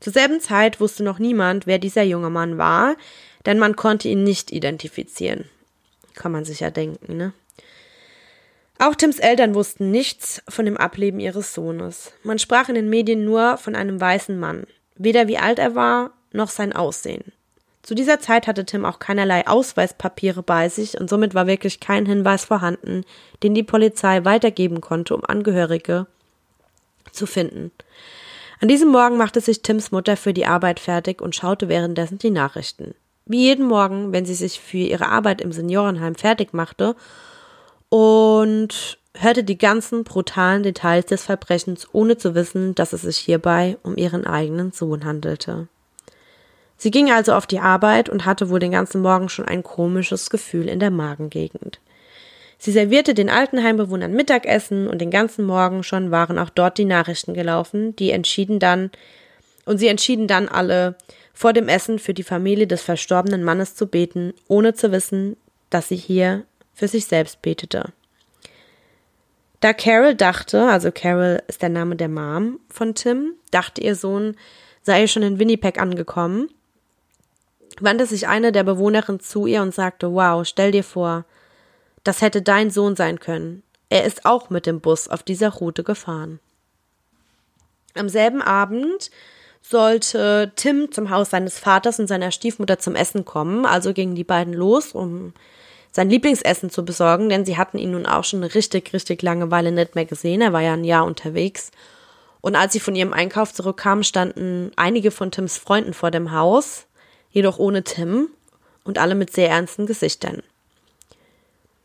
Zur 0.00 0.12
selben 0.12 0.40
Zeit 0.40 0.80
wusste 0.80 1.02
noch 1.02 1.18
niemand, 1.18 1.66
wer 1.66 1.78
dieser 1.78 2.02
junge 2.02 2.28
Mann 2.28 2.58
war, 2.58 2.96
denn 3.46 3.58
man 3.58 3.76
konnte 3.76 4.08
ihn 4.08 4.24
nicht 4.24 4.52
identifizieren. 4.52 5.48
Kann 6.14 6.32
man 6.32 6.44
sich 6.44 6.60
ja 6.60 6.70
denken, 6.70 7.16
ne? 7.16 7.32
Auch 8.82 8.96
Tims 8.96 9.20
Eltern 9.20 9.54
wussten 9.54 9.92
nichts 9.92 10.42
von 10.48 10.64
dem 10.64 10.76
Ableben 10.76 11.20
ihres 11.20 11.54
Sohnes. 11.54 12.12
Man 12.24 12.40
sprach 12.40 12.68
in 12.68 12.74
den 12.74 12.90
Medien 12.90 13.24
nur 13.24 13.56
von 13.56 13.76
einem 13.76 14.00
weißen 14.00 14.36
Mann, 14.36 14.64
weder 14.96 15.28
wie 15.28 15.38
alt 15.38 15.60
er 15.60 15.76
war, 15.76 16.10
noch 16.32 16.50
sein 16.50 16.72
Aussehen. 16.72 17.30
Zu 17.84 17.94
dieser 17.94 18.18
Zeit 18.18 18.48
hatte 18.48 18.66
Tim 18.66 18.84
auch 18.84 18.98
keinerlei 18.98 19.46
Ausweispapiere 19.46 20.42
bei 20.42 20.68
sich 20.68 20.98
und 21.00 21.08
somit 21.08 21.32
war 21.32 21.46
wirklich 21.46 21.78
kein 21.78 22.06
Hinweis 22.06 22.44
vorhanden, 22.44 23.04
den 23.44 23.54
die 23.54 23.62
Polizei 23.62 24.24
weitergeben 24.24 24.80
konnte, 24.80 25.14
um 25.14 25.24
Angehörige 25.24 26.08
zu 27.12 27.26
finden. 27.26 27.70
An 28.60 28.66
diesem 28.66 28.88
Morgen 28.88 29.16
machte 29.16 29.40
sich 29.40 29.62
Tims 29.62 29.92
Mutter 29.92 30.16
für 30.16 30.34
die 30.34 30.46
Arbeit 30.46 30.80
fertig 30.80 31.22
und 31.22 31.36
schaute 31.36 31.68
währenddessen 31.68 32.18
die 32.18 32.30
Nachrichten. 32.30 32.96
wie 33.26 33.42
jeden 33.42 33.66
Morgen, 33.66 34.12
wenn 34.12 34.26
sie 34.26 34.34
sich 34.34 34.58
für 34.58 34.78
ihre 34.78 35.06
Arbeit 35.06 35.40
im 35.40 35.52
Seniorenheim 35.52 36.16
fertig 36.16 36.52
machte 36.52 36.96
und 37.92 38.96
hörte 39.18 39.44
die 39.44 39.58
ganzen 39.58 40.02
brutalen 40.02 40.62
Details 40.62 41.04
des 41.04 41.24
Verbrechens, 41.24 41.86
ohne 41.92 42.16
zu 42.16 42.34
wissen, 42.34 42.74
dass 42.74 42.94
es 42.94 43.02
sich 43.02 43.18
hierbei 43.18 43.76
um 43.82 43.98
ihren 43.98 44.26
eigenen 44.26 44.72
Sohn 44.72 45.04
handelte. 45.04 45.68
Sie 46.78 46.90
ging 46.90 47.12
also 47.12 47.34
auf 47.34 47.46
die 47.46 47.60
Arbeit 47.60 48.08
und 48.08 48.24
hatte 48.24 48.48
wohl 48.48 48.60
den 48.60 48.72
ganzen 48.72 49.02
Morgen 49.02 49.28
schon 49.28 49.44
ein 49.44 49.62
komisches 49.62 50.30
Gefühl 50.30 50.68
in 50.68 50.80
der 50.80 50.90
Magengegend. 50.90 51.80
Sie 52.56 52.72
servierte 52.72 53.12
den 53.12 53.28
Altenheimbewohnern 53.28 54.14
Mittagessen 54.14 54.88
und 54.88 54.98
den 54.98 55.10
ganzen 55.10 55.44
Morgen 55.44 55.82
schon 55.82 56.10
waren 56.10 56.38
auch 56.38 56.48
dort 56.48 56.78
die 56.78 56.86
Nachrichten 56.86 57.34
gelaufen, 57.34 57.94
die 57.96 58.10
entschieden 58.10 58.58
dann, 58.58 58.90
und 59.66 59.76
sie 59.76 59.88
entschieden 59.88 60.28
dann 60.28 60.48
alle, 60.48 60.94
vor 61.34 61.52
dem 61.52 61.68
Essen 61.68 61.98
für 61.98 62.14
die 62.14 62.22
Familie 62.22 62.66
des 62.66 62.80
verstorbenen 62.80 63.44
Mannes 63.44 63.74
zu 63.74 63.86
beten, 63.86 64.32
ohne 64.48 64.72
zu 64.72 64.92
wissen, 64.92 65.36
dass 65.68 65.88
sie 65.88 65.96
hier 65.96 66.44
für 66.74 66.88
sich 66.88 67.06
selbst 67.06 67.42
betete. 67.42 67.92
Da 69.60 69.72
Carol 69.72 70.14
dachte, 70.14 70.66
also 70.68 70.90
Carol 70.90 71.42
ist 71.46 71.62
der 71.62 71.68
Name 71.68 71.94
der 71.96 72.08
Mom 72.08 72.58
von 72.68 72.94
Tim, 72.94 73.34
dachte 73.50 73.80
ihr 73.80 73.94
Sohn 73.94 74.36
sei 74.82 75.06
schon 75.06 75.22
in 75.22 75.38
Winnipeg 75.38 75.80
angekommen, 75.80 76.48
wandte 77.80 78.06
sich 78.06 78.28
eine 78.28 78.52
der 78.52 78.64
Bewohnerinnen 78.64 79.20
zu 79.20 79.46
ihr 79.46 79.62
und 79.62 79.74
sagte, 79.74 80.12
wow, 80.12 80.46
stell 80.46 80.72
dir 80.72 80.84
vor, 80.84 81.24
das 82.04 82.20
hätte 82.20 82.42
dein 82.42 82.70
Sohn 82.70 82.96
sein 82.96 83.20
können. 83.20 83.62
Er 83.88 84.04
ist 84.04 84.24
auch 84.24 84.50
mit 84.50 84.66
dem 84.66 84.80
Bus 84.80 85.06
auf 85.08 85.22
dieser 85.22 85.50
Route 85.50 85.84
gefahren. 85.84 86.40
Am 87.94 88.08
selben 88.08 88.42
Abend 88.42 89.10
sollte 89.60 90.52
Tim 90.56 90.90
zum 90.90 91.10
Haus 91.10 91.30
seines 91.30 91.58
Vaters 91.58 92.00
und 92.00 92.08
seiner 92.08 92.32
Stiefmutter 92.32 92.78
zum 92.78 92.96
Essen 92.96 93.24
kommen, 93.24 93.64
also 93.64 93.92
gingen 93.92 94.14
die 94.14 94.24
beiden 94.24 94.54
los, 94.54 94.92
um 94.92 95.34
sein 95.92 96.08
Lieblingsessen 96.08 96.70
zu 96.70 96.84
besorgen, 96.84 97.28
denn 97.28 97.44
sie 97.44 97.58
hatten 97.58 97.78
ihn 97.78 97.92
nun 97.92 98.06
auch 98.06 98.24
schon 98.24 98.42
eine 98.42 98.54
richtig, 98.54 98.92
richtig 98.94 99.22
lange 99.22 99.50
Weile 99.50 99.72
nicht 99.72 99.94
mehr 99.94 100.06
gesehen. 100.06 100.40
Er 100.40 100.52
war 100.52 100.62
ja 100.62 100.72
ein 100.72 100.84
Jahr 100.84 101.04
unterwegs. 101.04 101.70
Und 102.40 102.56
als 102.56 102.72
sie 102.72 102.80
von 102.80 102.96
ihrem 102.96 103.12
Einkauf 103.12 103.52
zurückkamen, 103.52 104.02
standen 104.02 104.72
einige 104.76 105.10
von 105.10 105.30
Tims 105.30 105.58
Freunden 105.58 105.92
vor 105.94 106.10
dem 106.10 106.32
Haus, 106.32 106.86
jedoch 107.30 107.58
ohne 107.58 107.84
Tim 107.84 108.28
und 108.84 108.98
alle 108.98 109.14
mit 109.14 109.32
sehr 109.32 109.50
ernsten 109.50 109.86
Gesichtern. 109.86 110.42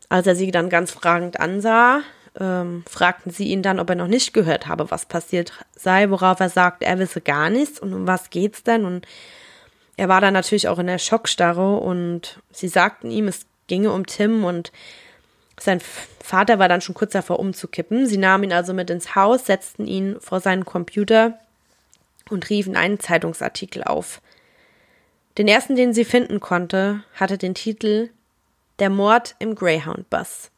Als 0.08 0.26
er 0.26 0.34
sie 0.34 0.50
dann 0.50 0.70
ganz 0.70 0.90
fragend 0.90 1.38
ansah, 1.38 2.00
ähm, 2.40 2.84
fragten 2.88 3.30
sie 3.30 3.48
ihn 3.48 3.62
dann, 3.62 3.78
ob 3.78 3.90
er 3.90 3.96
noch 3.96 4.06
nicht 4.06 4.32
gehört 4.32 4.66
habe, 4.66 4.90
was 4.90 5.06
passiert 5.06 5.52
sei, 5.76 6.10
worauf 6.10 6.40
er 6.40 6.48
sagt, 6.48 6.82
er 6.82 6.98
wisse 6.98 7.20
gar 7.20 7.50
nichts 7.50 7.78
und 7.78 7.92
um 7.92 8.06
was 8.06 8.30
geht's 8.30 8.62
denn? 8.62 8.84
Und 8.84 9.06
er 9.96 10.08
war 10.08 10.20
dann 10.20 10.34
natürlich 10.34 10.68
auch 10.68 10.78
in 10.78 10.86
der 10.86 10.98
Schockstarre 10.98 11.76
und 11.76 12.40
sie 12.52 12.68
sagten 12.68 13.10
ihm, 13.10 13.28
es 13.28 13.46
ginge 13.68 13.92
um 13.92 14.06
Tim 14.06 14.44
und 14.44 14.72
sein 15.60 15.80
Vater 15.80 16.58
war 16.58 16.68
dann 16.68 16.80
schon 16.80 16.94
kurz 16.94 17.12
davor 17.12 17.38
umzukippen. 17.38 18.06
Sie 18.06 18.16
nahmen 18.16 18.44
ihn 18.44 18.52
also 18.52 18.74
mit 18.74 18.90
ins 18.90 19.14
Haus, 19.14 19.46
setzten 19.46 19.86
ihn 19.86 20.16
vor 20.20 20.40
seinen 20.40 20.64
Computer 20.64 21.38
und 22.30 22.48
riefen 22.50 22.76
einen 22.76 23.00
Zeitungsartikel 23.00 23.82
auf. 23.82 24.20
Den 25.38 25.48
ersten, 25.48 25.76
den 25.76 25.94
sie 25.94 26.04
finden 26.04 26.40
konnte, 26.40 27.02
hatte 27.14 27.38
den 27.38 27.54
Titel 27.54 28.10
Der 28.78 28.90
Mord 28.90 29.36
im 29.38 29.54
Greyhound-Bus. 29.54 30.50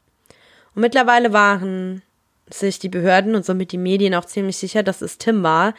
Und 0.75 0.83
mittlerweile 0.83 1.33
waren 1.33 2.03
sich 2.49 2.79
die 2.79 2.89
Behörden 2.89 3.35
und 3.35 3.45
somit 3.45 3.73
die 3.73 3.79
Medien 3.79 4.15
auch 4.15 4.25
ziemlich 4.25 4.57
sicher, 4.57 4.83
dass 4.83 5.03
es 5.03 5.19
Tim 5.19 5.43
war, 5.43 5.75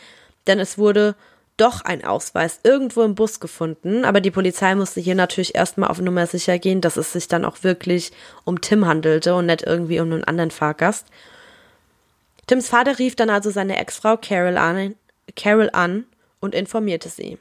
denn 0.47 0.59
es 0.59 0.77
wurde 0.77 1.15
doch 1.57 1.81
ein 1.81 2.03
Ausweis 2.03 2.59
irgendwo 2.63 3.03
im 3.03 3.15
Bus 3.15 3.39
gefunden, 3.39 4.05
aber 4.05 4.21
die 4.21 4.31
Polizei 4.31 4.73
musste 4.75 4.99
hier 4.99 5.15
natürlich 5.15 5.55
erstmal 5.55 5.89
auf 5.89 5.99
Nummer 5.99 6.25
sicher 6.27 6.57
gehen, 6.59 6.81
dass 6.81 6.97
es 6.97 7.13
sich 7.13 7.27
dann 7.27 7.45
auch 7.45 7.63
wirklich 7.63 8.11
um 8.45 8.61
Tim 8.61 8.87
handelte 8.87 9.35
und 9.35 9.45
nicht 9.45 9.63
irgendwie 9.63 9.99
um 9.99 10.11
einen 10.11 10.23
anderen 10.23 10.51
Fahrgast. 10.51 11.07
Tims 12.47 12.69
Vater 12.69 12.97
rief 12.99 13.15
dann 13.15 13.29
also 13.29 13.51
seine 13.51 13.77
Ex-Frau 13.77 14.17
Carol 14.17 14.57
an, 14.57 14.95
Carol 15.35 15.69
an 15.71 16.05
und 16.39 16.55
informierte 16.55 17.09
sie, 17.09 17.37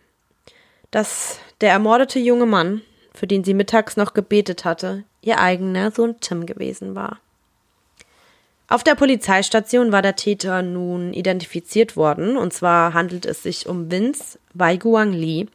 dass 0.90 1.38
der 1.60 1.70
ermordete 1.70 2.18
junge 2.18 2.46
Mann, 2.46 2.82
für 3.14 3.26
den 3.26 3.42
sie 3.44 3.54
mittags 3.54 3.96
noch 3.96 4.14
gebetet 4.14 4.64
hatte, 4.64 5.04
ihr 5.22 5.38
eigener 5.38 5.90
Sohn 5.90 6.20
Tim 6.20 6.46
gewesen 6.46 6.94
war. 6.94 7.18
Auf 8.72 8.84
der 8.84 8.94
Polizeistation 8.94 9.90
war 9.90 10.00
der 10.00 10.14
Täter 10.14 10.62
nun 10.62 11.12
identifiziert 11.12 11.96
worden, 11.96 12.36
und 12.36 12.52
zwar 12.52 12.94
handelt 12.94 13.26
es 13.26 13.42
sich 13.42 13.66
um 13.68 13.90
Vince 13.90 14.38
Waiguang 14.54 15.12
Li, 15.12 15.48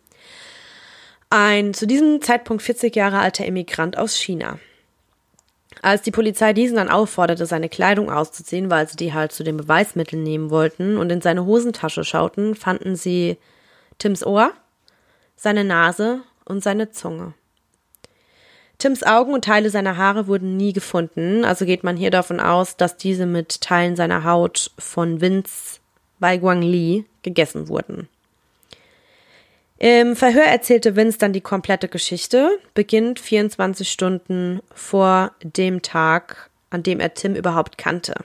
ein 1.30 1.74
zu 1.74 1.88
diesem 1.88 2.22
Zeitpunkt 2.22 2.62
40 2.62 2.94
Jahre 2.94 3.20
alter 3.20 3.46
Immigrant 3.46 3.98
aus 3.98 4.18
China. 4.18 4.60
Als 5.82 6.02
die 6.02 6.12
Polizei 6.12 6.52
diesen 6.52 6.76
dann 6.76 6.90
aufforderte, 6.90 7.46
seine 7.46 7.70
Kleidung 7.70 8.12
auszuziehen, 8.12 8.70
weil 8.70 8.90
sie 8.90 8.98
die 8.98 9.14
halt 9.14 9.32
zu 9.32 9.46
den 9.46 9.56
Beweismitteln 9.56 10.22
nehmen 10.22 10.50
wollten 10.50 10.98
und 10.98 11.10
in 11.10 11.22
seine 11.22 11.46
Hosentasche 11.46 12.04
schauten, 12.04 12.54
fanden 12.54 12.98
sie 12.98 13.38
Tims 13.98 14.26
Ohr, 14.26 14.52
seine 15.38 15.64
Nase 15.64 16.22
und 16.44 16.62
seine 16.62 16.92
Zunge. 16.92 17.34
Tims 18.78 19.04
Augen 19.04 19.34
und 19.34 19.46
Teile 19.46 19.70
seiner 19.70 19.98
Haare 19.98 20.28
wurden 20.28 20.58
nie 20.58 20.74
gefunden, 20.74 21.46
also 21.46 21.66
geht 21.66 21.84
man 21.84 21.96
hier 21.96 22.12
davon 22.12 22.40
aus, 22.40 22.76
dass 22.78 22.98
diese 22.98 23.26
mit 23.26 23.62
Teilen 23.62 23.96
seiner 23.96 24.24
Haut 24.24 24.72
von 24.78 25.22
Vince 25.22 25.80
Waiguang 26.20 26.62
Li 26.62 27.06
gegessen 27.24 27.68
wurden. 27.68 28.08
Im 29.78 30.16
Verhör 30.16 30.44
erzählte 30.44 30.96
Vince 30.96 31.18
dann 31.18 31.34
die 31.34 31.42
komplette 31.42 31.88
Geschichte, 31.88 32.60
beginnt 32.74 33.20
24 33.20 33.90
Stunden 33.90 34.62
vor 34.74 35.32
dem 35.42 35.82
Tag, 35.82 36.50
an 36.70 36.84
dem 36.84 37.00
er 37.00 37.14
Tim 37.14 37.36
überhaupt 37.36 37.78
kannte. 37.78 38.16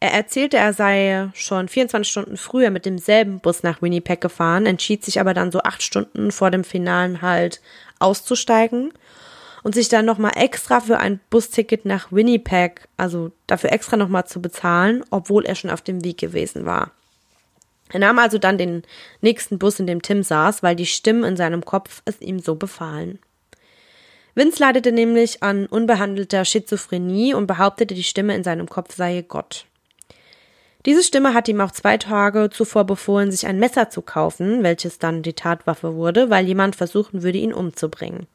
Er 0.00 0.12
erzählte, 0.12 0.56
er 0.58 0.72
sei 0.72 1.28
schon 1.34 1.66
24 1.66 2.08
Stunden 2.08 2.36
früher 2.36 2.70
mit 2.70 2.86
demselben 2.86 3.40
Bus 3.40 3.64
nach 3.64 3.82
Winnipeg 3.82 4.20
gefahren, 4.20 4.64
entschied 4.64 5.04
sich 5.04 5.18
aber 5.18 5.34
dann 5.34 5.50
so 5.50 5.60
acht 5.62 5.82
Stunden 5.82 6.30
vor 6.30 6.52
dem 6.52 6.62
finalen 6.62 7.20
Halt 7.20 7.60
auszusteigen 7.98 8.92
und 9.62 9.74
sich 9.74 9.88
dann 9.88 10.04
nochmal 10.04 10.32
extra 10.36 10.80
für 10.80 10.98
ein 10.98 11.20
Busticket 11.30 11.84
nach 11.84 12.12
Winnipeg, 12.12 12.88
also 12.96 13.32
dafür 13.46 13.72
extra 13.72 13.96
nochmal 13.96 14.26
zu 14.26 14.40
bezahlen, 14.40 15.04
obwohl 15.10 15.44
er 15.44 15.54
schon 15.54 15.70
auf 15.70 15.82
dem 15.82 16.04
Weg 16.04 16.18
gewesen 16.18 16.64
war. 16.64 16.92
Er 17.90 18.00
nahm 18.00 18.18
also 18.18 18.38
dann 18.38 18.58
den 18.58 18.82
nächsten 19.20 19.58
Bus, 19.58 19.80
in 19.80 19.86
dem 19.86 20.02
Tim 20.02 20.22
saß, 20.22 20.62
weil 20.62 20.76
die 20.76 20.86
Stimmen 20.86 21.24
in 21.24 21.36
seinem 21.36 21.64
Kopf 21.64 22.02
es 22.04 22.20
ihm 22.20 22.38
so 22.38 22.54
befahlen. 22.54 23.18
Vince 24.34 24.62
leidete 24.62 24.92
nämlich 24.92 25.42
an 25.42 25.66
unbehandelter 25.66 26.44
Schizophrenie 26.44 27.34
und 27.34 27.46
behauptete, 27.46 27.94
die 27.94 28.04
Stimme 28.04 28.36
in 28.36 28.44
seinem 28.44 28.68
Kopf 28.68 28.94
sei 28.94 29.24
Gott. 29.26 29.64
Diese 30.86 31.02
Stimme 31.02 31.34
hat 31.34 31.48
ihm 31.48 31.60
auch 31.60 31.72
zwei 31.72 31.96
Tage 31.96 32.48
zuvor 32.50 32.84
befohlen, 32.84 33.32
sich 33.32 33.46
ein 33.46 33.58
Messer 33.58 33.90
zu 33.90 34.00
kaufen, 34.00 34.62
welches 34.62 34.98
dann 34.98 35.22
die 35.22 35.32
Tatwaffe 35.32 35.96
wurde, 35.96 36.30
weil 36.30 36.46
jemand 36.46 36.76
versuchen 36.76 37.22
würde, 37.22 37.38
ihn 37.38 37.52
umzubringen. 37.52 38.26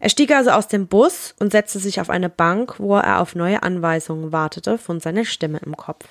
Er 0.00 0.10
stieg 0.10 0.32
also 0.32 0.50
aus 0.50 0.68
dem 0.68 0.86
Bus 0.86 1.34
und 1.38 1.52
setzte 1.52 1.78
sich 1.78 2.00
auf 2.00 2.10
eine 2.10 2.28
Bank, 2.28 2.78
wo 2.78 2.96
er 2.96 3.20
auf 3.20 3.34
neue 3.34 3.62
Anweisungen 3.62 4.32
wartete 4.32 4.78
von 4.78 5.00
seiner 5.00 5.24
Stimme 5.24 5.60
im 5.64 5.76
Kopf. 5.76 6.06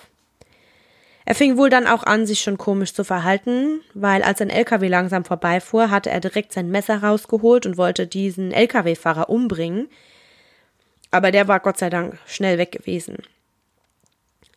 Er 1.26 1.36
fing 1.36 1.58
wohl 1.58 1.69
dann 1.69 1.88
auch 1.88 2.04
an, 2.04 2.26
sich 2.26 2.41
schon 2.41 2.58
komisch 2.58 2.93
zu 2.93 3.04
verhalten, 3.04 3.80
weil 3.93 4.24
als 4.24 4.41
ein 4.41 4.50
LKW 4.50 4.88
langsam 4.89 5.24
vorbeifuhr, 5.24 5.89
hatte 5.89 6.10
er 6.10 6.19
direkt 6.19 6.52
sein 6.52 6.69
Messer 6.69 7.02
rausgeholt 7.02 7.65
und 7.65 7.78
wollte 7.78 8.08
diesen 8.08 8.52
LKW-Fahrer 8.52 9.30
umbringen. 9.30 9.88
Aber 11.12 11.32
der 11.32 11.48
war 11.48 11.60
Gott 11.60 11.78
sei 11.78 11.89
Dank 11.89 12.17
schnell 12.26 12.58
weg 12.58 12.72
gewesen. 12.72 13.17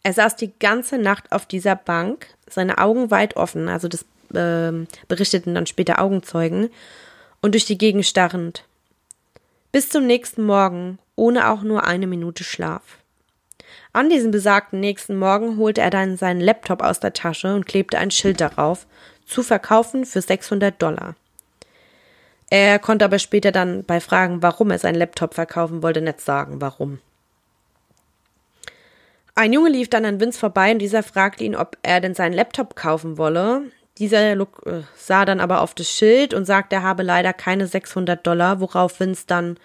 Er 0.03 0.13
saß 0.13 0.37
die 0.37 0.53
ganze 0.59 0.99
Nacht 0.99 1.31
auf 1.31 1.47
dieser 1.47 1.77
Bank, 1.77 2.27
seine 2.49 2.79
Augen 2.79 3.11
weit 3.11 3.37
offen, 3.37 3.69
also 3.69 3.89
das 3.89 4.05
äh, 4.35 4.87
berichteten 5.09 5.55
dann 5.55 5.67
später 5.67 6.01
Augenzeugen, 6.01 6.71
und 7.43 7.53
durch 7.55 7.65
die 7.65 7.79
Gegend 7.79 8.07
starrend 8.07 8.65
bis 9.77 9.91
zum 9.91 10.07
nächsten 10.07 10.43
Morgen, 10.43 10.99
ohne 11.17 11.51
auch 11.51 11.61
nur 11.61 11.85
eine 11.85 12.07
Minute 12.07 12.45
Schlaf. 12.45 12.97
An 13.93 14.09
diesem 14.09 14.31
besagten 14.31 14.81
nächsten 14.81 15.19
Morgen 15.19 15.59
holte 15.59 15.83
er 15.83 15.91
dann 15.91 16.17
seinen 16.17 16.41
Laptop 16.41 16.83
aus 16.83 16.99
der 16.99 17.13
Tasche 17.13 17.55
und 17.55 17.67
klebte 17.67 17.99
ein 17.99 18.11
Schild 18.11 18.41
darauf, 18.41 18.87
zu 19.27 19.43
verkaufen 19.43 20.07
für 20.07 20.23
600 20.23 20.81
Dollar. 20.81 21.15
Er 22.49 22.79
konnte 22.79 23.05
aber 23.05 23.19
später 23.19 23.53
dann 23.53 23.85
bei 23.85 24.01
Fragen, 24.01 24.41
warum 24.41 24.71
er 24.71 24.79
seinen 24.79 24.95
Laptop 24.95 25.35
verkaufen 25.35 25.83
wollte, 25.83 26.01
nicht 26.01 26.23
sagen, 26.23 26.63
warum. 26.63 27.01
Ein 29.35 29.53
Junge 29.53 29.69
lief 29.69 29.91
dann 29.91 30.07
an 30.07 30.21
Vince 30.21 30.39
vorbei 30.39 30.73
und 30.73 30.79
dieser 30.79 31.03
fragte 31.03 31.45
ihn, 31.45 31.55
ob 31.55 31.77
er 31.83 32.01
denn 32.01 32.15
seinen 32.15 32.33
Laptop 32.33 32.77
kaufen 32.77 33.19
wolle. 33.19 33.65
Dieser 33.99 34.33
äh, 34.33 34.47
sah 34.95 35.25
dann 35.25 35.41
aber 35.41 35.61
auf 35.63 35.75
das 35.75 35.89
Schild 35.89 36.35
und 36.35 36.45
sagte, 36.45 36.77
er 36.77 36.83
habe 36.83 37.03
leider 37.03 37.33
keine 37.33 37.67
600 37.67 38.27
Dollar, 38.27 38.61
worauf 38.61 39.01
Vince 39.01 39.25
dann 39.27 39.59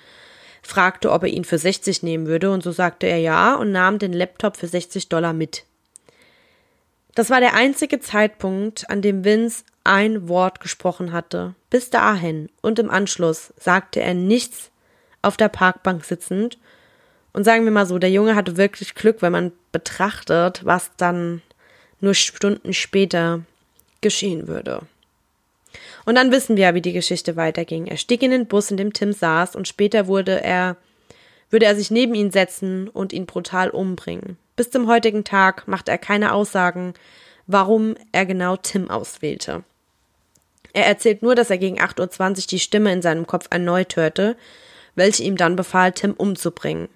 fragte, 0.61 1.11
ob 1.11 1.23
er 1.23 1.29
ihn 1.29 1.43
für 1.43 1.57
60 1.57 2.03
nehmen 2.03 2.27
würde, 2.27 2.51
und 2.51 2.63
so 2.63 2.71
sagte 2.71 3.07
er 3.07 3.17
ja 3.17 3.55
und 3.55 3.71
nahm 3.71 3.99
den 3.99 4.13
Laptop 4.13 4.57
für 4.57 4.67
60 4.67 5.09
Dollar 5.09 5.33
mit. 5.33 5.65
Das 7.15 7.29
war 7.29 7.41
der 7.41 7.55
einzige 7.55 7.99
Zeitpunkt, 7.99 8.89
an 8.89 9.01
dem 9.01 9.25
Vince 9.25 9.63
ein 9.83 10.29
Wort 10.29 10.59
gesprochen 10.59 11.11
hatte, 11.11 11.55
Bis 11.69 11.89
dahin 11.89 12.49
und 12.61 12.79
im 12.79 12.89
Anschluss 12.89 13.53
sagte 13.57 14.01
er 14.01 14.13
nichts 14.13 14.71
auf 15.21 15.37
der 15.37 15.49
Parkbank 15.49 16.05
sitzend. 16.05 16.57
Und 17.33 17.43
sagen 17.43 17.63
wir 17.63 17.71
mal 17.71 17.85
so, 17.85 17.97
der 17.97 18.11
Junge 18.11 18.35
hatte 18.35 18.57
wirklich 18.57 18.93
Glück, 18.93 19.21
wenn 19.21 19.31
man 19.31 19.51
betrachtet, 19.71 20.65
was 20.65 20.91
dann 20.97 21.41
nur 22.01 22.13
Stunden 22.13 22.73
später 22.73 23.41
geschehen 24.01 24.47
würde. 24.47 24.81
Und 26.05 26.15
dann 26.15 26.31
wissen 26.31 26.57
wir 26.57 26.63
ja, 26.63 26.73
wie 26.73 26.81
die 26.81 26.93
Geschichte 26.93 27.35
weiterging. 27.35 27.87
Er 27.87 27.97
stieg 27.97 28.23
in 28.23 28.31
den 28.31 28.47
Bus, 28.47 28.71
in 28.71 28.77
dem 28.77 28.93
Tim 28.93 29.13
saß, 29.13 29.55
und 29.55 29.67
später 29.67 30.07
wurde 30.07 30.43
er, 30.43 30.77
würde 31.49 31.65
er 31.65 31.75
sich 31.75 31.91
neben 31.91 32.15
ihn 32.15 32.31
setzen 32.31 32.89
und 32.89 33.13
ihn 33.13 33.25
brutal 33.25 33.69
umbringen. 33.69 34.37
Bis 34.55 34.69
zum 34.69 34.87
heutigen 34.87 35.23
Tag 35.23 35.67
macht 35.67 35.87
er 35.87 35.97
keine 35.97 36.33
Aussagen, 36.33 36.93
warum 37.47 37.95
er 38.11 38.25
genau 38.25 38.57
Tim 38.57 38.89
auswählte. 38.89 39.63
Er 40.73 40.85
erzählt 40.85 41.21
nur, 41.21 41.35
dass 41.35 41.49
er 41.49 41.57
gegen 41.57 41.79
8.20 41.79 42.29
Uhr 42.29 42.47
die 42.49 42.59
Stimme 42.59 42.93
in 42.93 43.01
seinem 43.01 43.27
Kopf 43.27 43.47
erneut 43.49 43.95
hörte, 43.95 44.37
welche 44.95 45.23
ihm 45.23 45.37
dann 45.37 45.55
befahl, 45.55 45.91
Tim 45.91 46.13
umzubringen. 46.13 46.89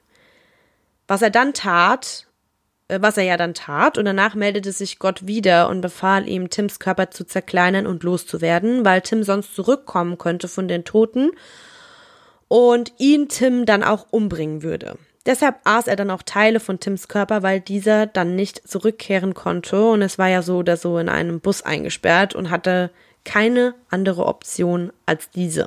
Was 1.07 1.21
er 1.21 1.29
dann 1.29 1.53
tat, 1.53 2.27
was 2.87 3.17
er 3.17 3.23
ja 3.23 3.37
dann 3.37 3.53
tat, 3.53 3.97
und 3.97 4.05
danach 4.05 4.35
meldete 4.35 4.71
sich 4.71 4.99
Gott 4.99 5.25
wieder 5.25 5.69
und 5.69 5.81
befahl 5.81 6.29
ihm, 6.29 6.49
Tims 6.49 6.79
Körper 6.79 7.09
zu 7.11 7.25
zerkleinern 7.25 7.87
und 7.87 8.03
loszuwerden, 8.03 8.85
weil 8.85 9.01
Tim 9.01 9.23
sonst 9.23 9.55
zurückkommen 9.55 10.17
könnte 10.17 10.47
von 10.47 10.67
den 10.67 10.83
Toten 10.83 11.31
und 12.47 12.93
ihn 12.97 13.27
Tim 13.27 13.65
dann 13.65 13.83
auch 13.83 14.05
umbringen 14.11 14.61
würde. 14.61 14.97
Deshalb 15.25 15.55
aß 15.63 15.87
er 15.87 15.95
dann 15.95 16.11
auch 16.11 16.21
Teile 16.21 16.59
von 16.59 16.79
Tims 16.79 17.07
Körper, 17.07 17.41
weil 17.41 17.59
dieser 17.59 18.05
dann 18.05 18.35
nicht 18.35 18.67
zurückkehren 18.67 19.33
konnte 19.33 19.83
und 19.83 20.03
es 20.03 20.19
war 20.19 20.27
ja 20.27 20.43
so 20.43 20.57
oder 20.57 20.77
so 20.77 20.99
in 20.99 21.09
einem 21.09 21.39
Bus 21.39 21.63
eingesperrt 21.63 22.35
und 22.35 22.51
hatte 22.51 22.91
keine 23.23 23.73
andere 23.89 24.25
Option 24.27 24.93
als 25.07 25.31
diese. 25.31 25.65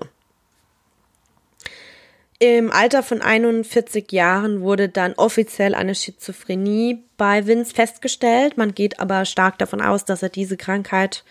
Im 2.40 2.70
Alter 2.70 3.03
von 3.03 3.20
41 3.20 4.12
Jahren 4.12 4.61
wurde 4.61 4.88
dann 4.88 5.14
offiziell 5.14 5.74
eine 5.74 5.96
Schizophrenie 5.96 7.03
bei 7.16 7.46
Vince 7.46 7.74
festgestellt. 7.74 8.57
Man 8.57 8.74
geht 8.74 9.01
aber 9.01 9.24
stark 9.24 9.59
davon 9.59 9.81
aus, 9.81 10.05
dass 10.05 10.22
er 10.22 10.29
diese 10.29 10.57
Krankheit 10.57 11.24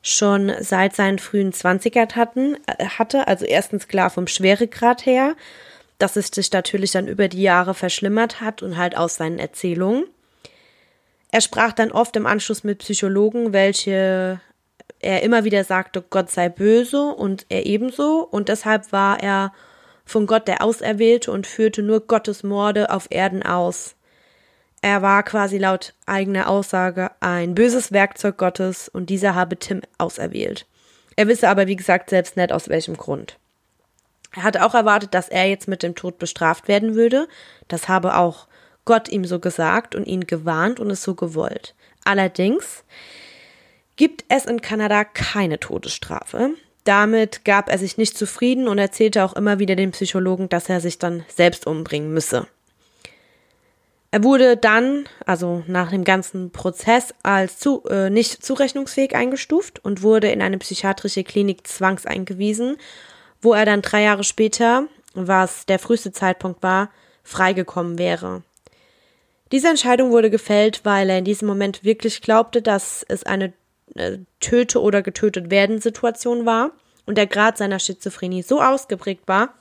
schon 0.00 0.52
seit 0.60 0.96
seinen 0.96 1.18
frühen 1.18 1.52
20ern 1.52 2.14
hatten, 2.14 2.56
äh, 2.66 2.86
hatte. 2.86 3.28
Also 3.28 3.44
erstens 3.44 3.86
klar 3.86 4.08
vom 4.08 4.28
Schweregrad 4.28 5.04
her, 5.04 5.34
dass 5.98 6.16
es 6.16 6.28
sich 6.28 6.50
natürlich 6.52 6.92
dann 6.92 7.06
über 7.06 7.28
die 7.28 7.42
Jahre 7.42 7.74
verschlimmert 7.74 8.40
hat 8.40 8.62
und 8.62 8.78
halt 8.78 8.96
aus 8.96 9.16
seinen 9.16 9.38
Erzählungen. 9.38 10.04
Er 11.32 11.42
sprach 11.42 11.72
dann 11.72 11.92
oft 11.92 12.16
im 12.16 12.24
Anschluss 12.24 12.64
mit 12.64 12.78
Psychologen, 12.78 13.52
welche 13.52 14.40
er 15.00 15.22
immer 15.22 15.44
wieder 15.44 15.64
sagte, 15.64 16.02
Gott 16.08 16.30
sei 16.30 16.48
böse 16.48 17.02
und 17.02 17.44
er 17.50 17.66
ebenso. 17.66 18.26
Und 18.30 18.48
deshalb 18.48 18.92
war 18.92 19.22
er 19.22 19.52
von 20.06 20.26
Gott 20.26 20.48
der 20.48 20.62
Auserwählte 20.62 21.30
und 21.30 21.46
führte 21.46 21.82
nur 21.82 22.00
Gottes 22.00 22.42
Morde 22.42 22.90
auf 22.90 23.08
Erden 23.10 23.42
aus. 23.42 23.96
Er 24.80 25.02
war 25.02 25.22
quasi 25.24 25.58
laut 25.58 25.94
eigener 26.06 26.48
Aussage 26.48 27.10
ein 27.20 27.54
böses 27.54 27.92
Werkzeug 27.92 28.38
Gottes 28.38 28.88
und 28.88 29.10
dieser 29.10 29.34
habe 29.34 29.58
Tim 29.58 29.82
auserwählt. 29.98 30.66
Er 31.16 31.26
wisse 31.26 31.48
aber, 31.48 31.66
wie 31.66 31.76
gesagt, 31.76 32.10
selbst 32.10 32.36
nicht 32.36 32.52
aus 32.52 32.68
welchem 32.68 32.96
Grund. 32.96 33.38
Er 34.34 34.44
hatte 34.44 34.64
auch 34.64 34.74
erwartet, 34.74 35.14
dass 35.14 35.28
er 35.28 35.48
jetzt 35.48 35.66
mit 35.66 35.82
dem 35.82 35.94
Tod 35.94 36.18
bestraft 36.18 36.68
werden 36.68 36.94
würde. 36.94 37.26
Das 37.68 37.88
habe 37.88 38.16
auch 38.16 38.46
Gott 38.84 39.08
ihm 39.08 39.24
so 39.24 39.40
gesagt 39.40 39.94
und 39.94 40.06
ihn 40.06 40.26
gewarnt 40.26 40.78
und 40.78 40.90
es 40.90 41.02
so 41.02 41.14
gewollt. 41.14 41.74
Allerdings 42.04 42.84
gibt 43.96 44.24
es 44.28 44.44
in 44.44 44.60
Kanada 44.60 45.04
keine 45.04 45.58
Todesstrafe. 45.58 46.50
Damit 46.86 47.44
gab 47.44 47.68
er 47.68 47.78
sich 47.78 47.98
nicht 47.98 48.16
zufrieden 48.16 48.68
und 48.68 48.78
erzählte 48.78 49.24
auch 49.24 49.32
immer 49.32 49.58
wieder 49.58 49.74
dem 49.74 49.90
Psychologen, 49.90 50.48
dass 50.48 50.68
er 50.68 50.80
sich 50.80 51.00
dann 51.00 51.24
selbst 51.26 51.66
umbringen 51.66 52.14
müsse. 52.14 52.46
Er 54.12 54.22
wurde 54.22 54.56
dann, 54.56 55.08
also 55.26 55.64
nach 55.66 55.90
dem 55.90 56.04
ganzen 56.04 56.52
Prozess, 56.52 57.12
als 57.24 57.58
zu, 57.58 57.82
äh, 57.90 58.08
nicht 58.08 58.44
zurechnungsfähig 58.44 59.16
eingestuft 59.16 59.84
und 59.84 60.02
wurde 60.02 60.30
in 60.30 60.40
eine 60.40 60.58
psychiatrische 60.58 61.24
Klinik 61.24 61.66
zwangseingewiesen, 61.66 62.76
wo 63.42 63.52
er 63.52 63.64
dann 63.64 63.82
drei 63.82 64.04
Jahre 64.04 64.22
später, 64.22 64.86
was 65.12 65.66
der 65.66 65.80
früheste 65.80 66.12
Zeitpunkt 66.12 66.62
war, 66.62 66.90
freigekommen 67.24 67.98
wäre. 67.98 68.44
Diese 69.50 69.68
Entscheidung 69.68 70.12
wurde 70.12 70.30
gefällt, 70.30 70.84
weil 70.84 71.10
er 71.10 71.18
in 71.18 71.24
diesem 71.24 71.48
Moment 71.48 71.82
wirklich 71.82 72.22
glaubte, 72.22 72.62
dass 72.62 73.04
es 73.08 73.24
eine 73.24 73.54
äh, 73.98 74.18
Töte- 74.40 74.80
oder 74.80 75.02
getötet 75.02 75.50
werden 75.50 75.80
Situation 75.80 76.46
war 76.46 76.72
und 77.06 77.16
der 77.18 77.26
Grad 77.26 77.58
seiner 77.58 77.78
Schizophrenie 77.78 78.42
so 78.42 78.60
ausgeprägt 78.60 79.26
war, 79.26 79.54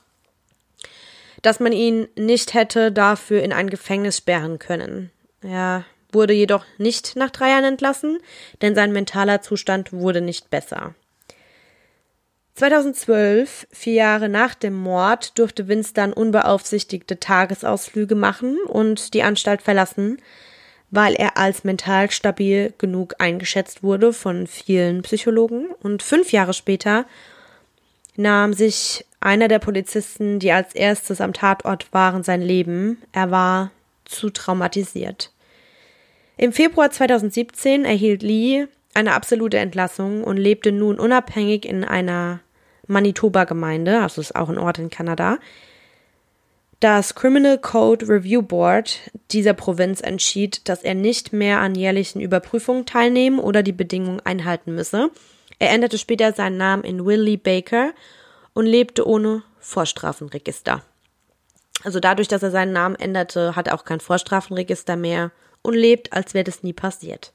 dass 1.42 1.60
man 1.60 1.72
ihn 1.72 2.08
nicht 2.18 2.54
hätte 2.54 2.92
dafür 2.92 3.44
in 3.44 3.54
ein 3.54 3.70
Gefängnis 3.70 4.18
sperren 4.18 4.60
können. 4.60 5.12
Er 5.42 5.86
wurde 6.12 6.34
jedoch 6.34 6.66
nicht 6.78 7.16
nach 7.16 7.30
drei 7.30 7.50
Jahren 7.50 7.66
entlassen, 7.66 8.20
denn 8.62 8.74
sein 8.74 8.92
mentaler 8.92 9.42
Zustand 9.42 9.94
wurde 9.94 10.22
nicht 10.22 10.50
besser. 10.50 10.96
2012, 12.56 13.68
vier 13.70 13.94
Jahre 13.94 14.30
nach 14.30 14.56
dem 14.56 14.74
Mord, 14.74 15.38
durfte 15.38 15.68
Vince 15.68 15.94
dann 15.94 16.14
unbeaufsichtigte 16.14 17.20
Tagesausflüge 17.20 18.16
machen 18.16 18.58
und 18.66 19.14
die 19.14 19.24
Anstalt 19.24 19.62
verlassen, 19.62 20.22
weil 20.96 21.14
er 21.14 21.38
als 21.38 21.64
mental 21.64 22.10
stabil 22.10 22.74
genug 22.78 23.16
eingeschätzt 23.20 23.84
wurde 23.84 24.14
von 24.14 24.48
vielen 24.48 25.02
Psychologen. 25.02 25.68
Und 25.82 26.02
fünf 26.02 26.32
Jahre 26.32 26.54
später 26.54 27.06
nahm 28.16 28.54
sich 28.54 29.06
einer 29.20 29.48
der 29.48 29.60
Polizisten, 29.60 30.40
die 30.40 30.52
als 30.52 30.74
erstes 30.74 31.22
am 31.22 31.34
Tatort 31.34 31.92
waren, 31.92 32.24
sein 32.24 32.42
Leben. 32.42 33.02
Er 33.12 33.32
war 33.32 33.72
zu 34.06 34.30
traumatisiert. 34.30 35.32
Im 36.38 36.54
Februar 36.54 36.92
2017 36.92 37.86
erhielt 37.86 38.24
Lee 38.24 38.68
eine 38.94 39.14
absolute 39.14 39.58
Entlassung 39.58 40.24
und 40.24 40.38
lebte 40.38 40.72
nun 40.72 41.00
unabhängig 41.00 41.66
in 41.66 41.84
einer 41.84 42.40
Manitoba-Gemeinde, 42.88 44.02
also 44.02 44.22
ist 44.22 44.36
auch 44.36 44.50
ein 44.50 44.58
Ort 44.58 44.80
in 44.80 44.90
Kanada, 44.90 45.40
das 46.80 47.16
Criminal 47.16 47.58
Code 47.58 48.08
Review 48.08 48.42
Board 48.42 49.00
dieser 49.32 49.54
Provinz 49.54 50.02
entschied, 50.02 50.68
dass 50.68 50.84
er 50.84 50.94
nicht 50.94 51.34
mehr 51.34 51.60
an 51.60 51.76
jährlichen 51.76 52.22
Überprüfungen 52.22 52.86
teilnehmen 52.86 53.40
oder 53.40 53.64
die 53.64 53.72
Bedingungen 53.72 54.20
einhalten 54.22 54.76
müsse. 54.76 55.10
Er 55.60 55.72
änderte 55.72 55.98
später 55.98 56.34
seinen 56.34 56.58
Namen 56.58 56.84
in 56.84 57.06
Willie 57.06 57.38
Baker 57.38 57.94
und 58.54 58.66
lebte 58.66 59.08
ohne 59.08 59.44
Vorstrafenregister. 59.60 60.84
Also 61.84 62.00
dadurch, 62.00 62.28
dass 62.28 62.44
er 62.44 62.52
seinen 62.52 62.74
Namen 62.74 62.96
änderte, 62.96 63.56
hat 63.56 63.68
er 63.68 63.76
auch 63.76 63.86
kein 63.86 64.00
Vorstrafenregister 64.00 64.96
mehr 64.96 65.32
und 65.62 65.76
lebt, 65.76 66.14
als 66.14 66.34
wäre 66.34 66.44
das 66.44 66.64
nie 66.64 66.74
passiert. 66.74 67.34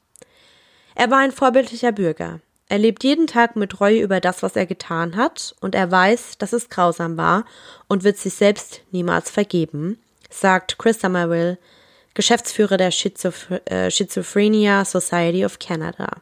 Er 0.95 1.09
war 1.09 1.19
ein 1.19 1.31
vorbildlicher 1.31 1.91
Bürger. 1.91 2.41
Er 2.71 2.77
lebt 2.77 3.03
jeden 3.03 3.27
Tag 3.27 3.57
mit 3.57 3.81
Reue 3.81 3.99
über 3.99 4.21
das, 4.21 4.43
was 4.43 4.55
er 4.55 4.65
getan 4.65 5.17
hat, 5.17 5.53
und 5.59 5.75
er 5.75 5.91
weiß, 5.91 6.37
dass 6.37 6.53
es 6.53 6.69
grausam 6.69 7.17
war 7.17 7.43
und 7.89 8.05
wird 8.05 8.17
sich 8.17 8.33
selbst 8.33 8.79
niemals 8.91 9.29
vergeben, 9.29 9.99
sagt 10.29 10.77
Chris 10.77 11.01
Somerville, 11.01 11.57
Geschäftsführer 12.13 12.77
der 12.77 12.93
äh, 13.65 13.91
Schizophrenia 13.91 14.85
Society 14.85 15.43
of 15.43 15.59
Canada. 15.59 16.21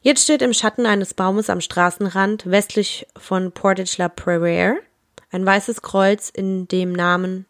Jetzt 0.00 0.22
steht 0.22 0.42
im 0.42 0.52
Schatten 0.52 0.86
eines 0.86 1.12
Baumes 1.12 1.50
am 1.50 1.60
Straßenrand 1.60 2.48
westlich 2.48 3.08
von 3.16 3.50
Portage 3.50 3.96
la 3.98 4.08
Prairie 4.08 4.78
ein 5.32 5.44
weißes 5.44 5.82
Kreuz 5.82 6.28
in 6.28 6.68
dem 6.68 6.92
Namen 6.92 7.46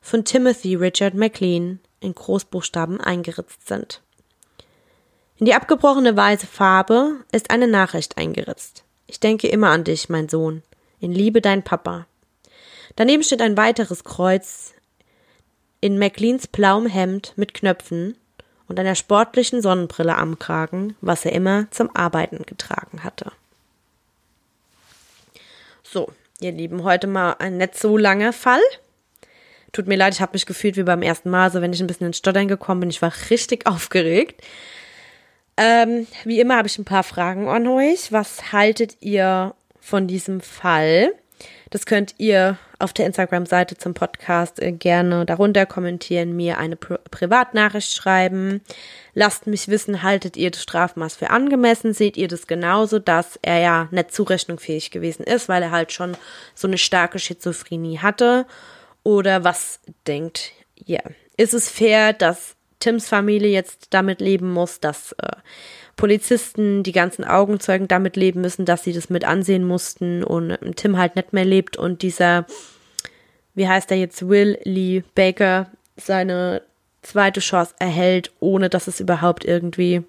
von 0.00 0.24
Timothy 0.24 0.76
Richard 0.76 1.14
McLean 1.14 1.80
in 1.98 2.14
Großbuchstaben 2.14 3.00
eingeritzt 3.00 3.66
sind. 3.66 4.00
In 5.42 5.46
die 5.46 5.54
abgebrochene 5.54 6.16
weiße 6.16 6.46
Farbe 6.46 7.16
ist 7.32 7.50
eine 7.50 7.66
Nachricht 7.66 8.16
eingeritzt. 8.16 8.84
Ich 9.08 9.18
denke 9.18 9.48
immer 9.48 9.70
an 9.70 9.82
dich, 9.82 10.08
mein 10.08 10.28
Sohn. 10.28 10.62
In 11.00 11.10
Liebe 11.10 11.40
dein 11.40 11.64
Papa. 11.64 12.06
Daneben 12.94 13.24
steht 13.24 13.42
ein 13.42 13.56
weiteres 13.56 14.04
Kreuz 14.04 14.72
in 15.80 15.98
McLeans 15.98 16.46
blauem 16.46 16.86
Hemd 16.86 17.32
mit 17.34 17.54
Knöpfen 17.54 18.16
und 18.68 18.78
einer 18.78 18.94
sportlichen 18.94 19.62
Sonnenbrille 19.62 20.16
am 20.16 20.38
Kragen, 20.38 20.94
was 21.00 21.24
er 21.24 21.32
immer 21.32 21.68
zum 21.72 21.90
Arbeiten 21.92 22.46
getragen 22.46 23.02
hatte. 23.02 23.32
So, 25.82 26.12
ihr 26.38 26.52
Lieben, 26.52 26.84
heute 26.84 27.08
mal 27.08 27.32
ein 27.40 27.56
nicht 27.56 27.76
so 27.76 27.98
langer 27.98 28.32
Fall. 28.32 28.62
Tut 29.72 29.88
mir 29.88 29.96
leid, 29.96 30.14
ich 30.14 30.20
habe 30.20 30.34
mich 30.34 30.46
gefühlt 30.46 30.76
wie 30.76 30.84
beim 30.84 31.02
ersten 31.02 31.30
Mal, 31.30 31.42
also 31.42 31.60
wenn 31.60 31.72
ich 31.72 31.80
ein 31.80 31.88
bisschen 31.88 32.06
ins 32.06 32.18
Stottern 32.18 32.46
gekommen 32.46 32.78
bin, 32.78 32.90
ich 32.90 33.02
war 33.02 33.12
richtig 33.28 33.66
aufgeregt. 33.66 34.40
Ähm, 35.56 36.06
wie 36.24 36.40
immer 36.40 36.56
habe 36.56 36.68
ich 36.68 36.78
ein 36.78 36.84
paar 36.84 37.02
Fragen 37.02 37.48
an 37.48 37.66
euch. 37.66 38.10
Was 38.10 38.52
haltet 38.52 38.96
ihr 39.00 39.54
von 39.80 40.06
diesem 40.06 40.40
Fall? 40.40 41.12
Das 41.70 41.86
könnt 41.86 42.14
ihr 42.18 42.58
auf 42.78 42.92
der 42.92 43.06
Instagram-Seite 43.06 43.78
zum 43.78 43.94
Podcast 43.94 44.60
äh, 44.60 44.72
gerne 44.72 45.24
darunter 45.24 45.66
kommentieren, 45.66 46.34
mir 46.34 46.58
eine 46.58 46.76
Pri 46.76 46.98
Privatnachricht 47.10 47.94
schreiben. 47.94 48.60
Lasst 49.14 49.46
mich 49.46 49.68
wissen, 49.68 50.02
haltet 50.02 50.36
ihr 50.36 50.50
das 50.50 50.62
Strafmaß 50.62 51.16
für 51.16 51.30
angemessen? 51.30 51.94
Seht 51.94 52.16
ihr 52.16 52.28
das 52.28 52.46
genauso, 52.46 52.98
dass 52.98 53.38
er 53.40 53.58
ja 53.60 53.88
nicht 53.90 54.12
zurechnungsfähig 54.12 54.90
gewesen 54.90 55.22
ist, 55.22 55.48
weil 55.48 55.62
er 55.62 55.70
halt 55.70 55.92
schon 55.92 56.16
so 56.54 56.66
eine 56.66 56.78
starke 56.78 57.18
Schizophrenie 57.18 57.98
hatte? 57.98 58.46
Oder 59.04 59.44
was 59.44 59.80
denkt 60.06 60.52
ihr? 60.84 61.02
Ist 61.36 61.54
es 61.54 61.70
fair, 61.70 62.12
dass 62.12 62.56
Tims 62.82 63.08
Familie 63.08 63.48
jetzt 63.48 63.88
damit 63.90 64.20
leben 64.20 64.52
muss, 64.52 64.80
dass 64.80 65.12
äh, 65.12 65.28
Polizisten, 65.96 66.82
die 66.82 66.92
ganzen 66.92 67.24
Augenzeugen 67.24 67.86
damit 67.86 68.16
leben 68.16 68.40
müssen, 68.40 68.64
dass 68.64 68.82
sie 68.82 68.92
das 68.92 69.08
mit 69.08 69.24
ansehen 69.24 69.64
mussten 69.64 70.24
und 70.24 70.58
Tim 70.76 70.98
halt 70.98 71.14
nicht 71.14 71.32
mehr 71.32 71.44
lebt 71.44 71.76
und 71.76 72.02
dieser, 72.02 72.46
wie 73.54 73.68
heißt 73.68 73.90
er 73.92 73.98
jetzt, 73.98 74.28
Will 74.28 74.58
Lee 74.64 75.04
Baker 75.14 75.70
seine 75.96 76.62
zweite 77.02 77.40
Chance 77.40 77.74
erhält, 77.78 78.32
ohne 78.40 78.68
dass 78.68 78.88
es 78.88 78.98
überhaupt 78.98 79.44
irgendwie 79.44 80.02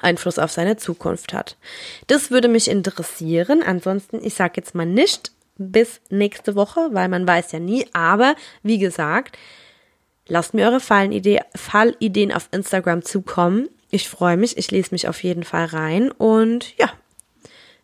Einfluss 0.00 0.38
auf 0.38 0.52
seine 0.52 0.76
Zukunft 0.76 1.34
hat. 1.34 1.56
Das 2.06 2.30
würde 2.30 2.48
mich 2.48 2.68
interessieren. 2.68 3.62
Ansonsten, 3.62 4.24
ich 4.24 4.34
sage 4.34 4.54
jetzt 4.56 4.74
mal 4.74 4.86
nicht 4.86 5.32
bis 5.58 6.00
nächste 6.08 6.54
Woche, 6.54 6.88
weil 6.92 7.08
man 7.08 7.26
weiß 7.26 7.52
ja 7.52 7.58
nie. 7.58 7.86
Aber 7.92 8.36
wie 8.62 8.78
gesagt, 8.78 9.36
Lasst 10.28 10.54
mir 10.54 10.66
eure 10.66 10.80
Fallidee, 10.80 11.40
Fallideen 11.56 12.32
auf 12.32 12.48
Instagram 12.52 13.02
zukommen. 13.02 13.68
Ich 13.90 14.08
freue 14.08 14.36
mich, 14.36 14.58
ich 14.58 14.70
lese 14.70 14.90
mich 14.92 15.08
auf 15.08 15.22
jeden 15.22 15.42
Fall 15.42 15.64
rein 15.64 16.10
und 16.10 16.76
ja, 16.76 16.92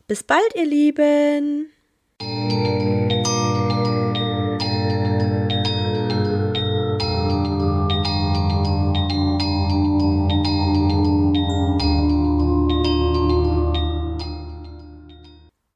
bis 0.06 0.22
bald, 0.22 0.54
ihr 0.54 0.66
Lieben. 0.66 1.70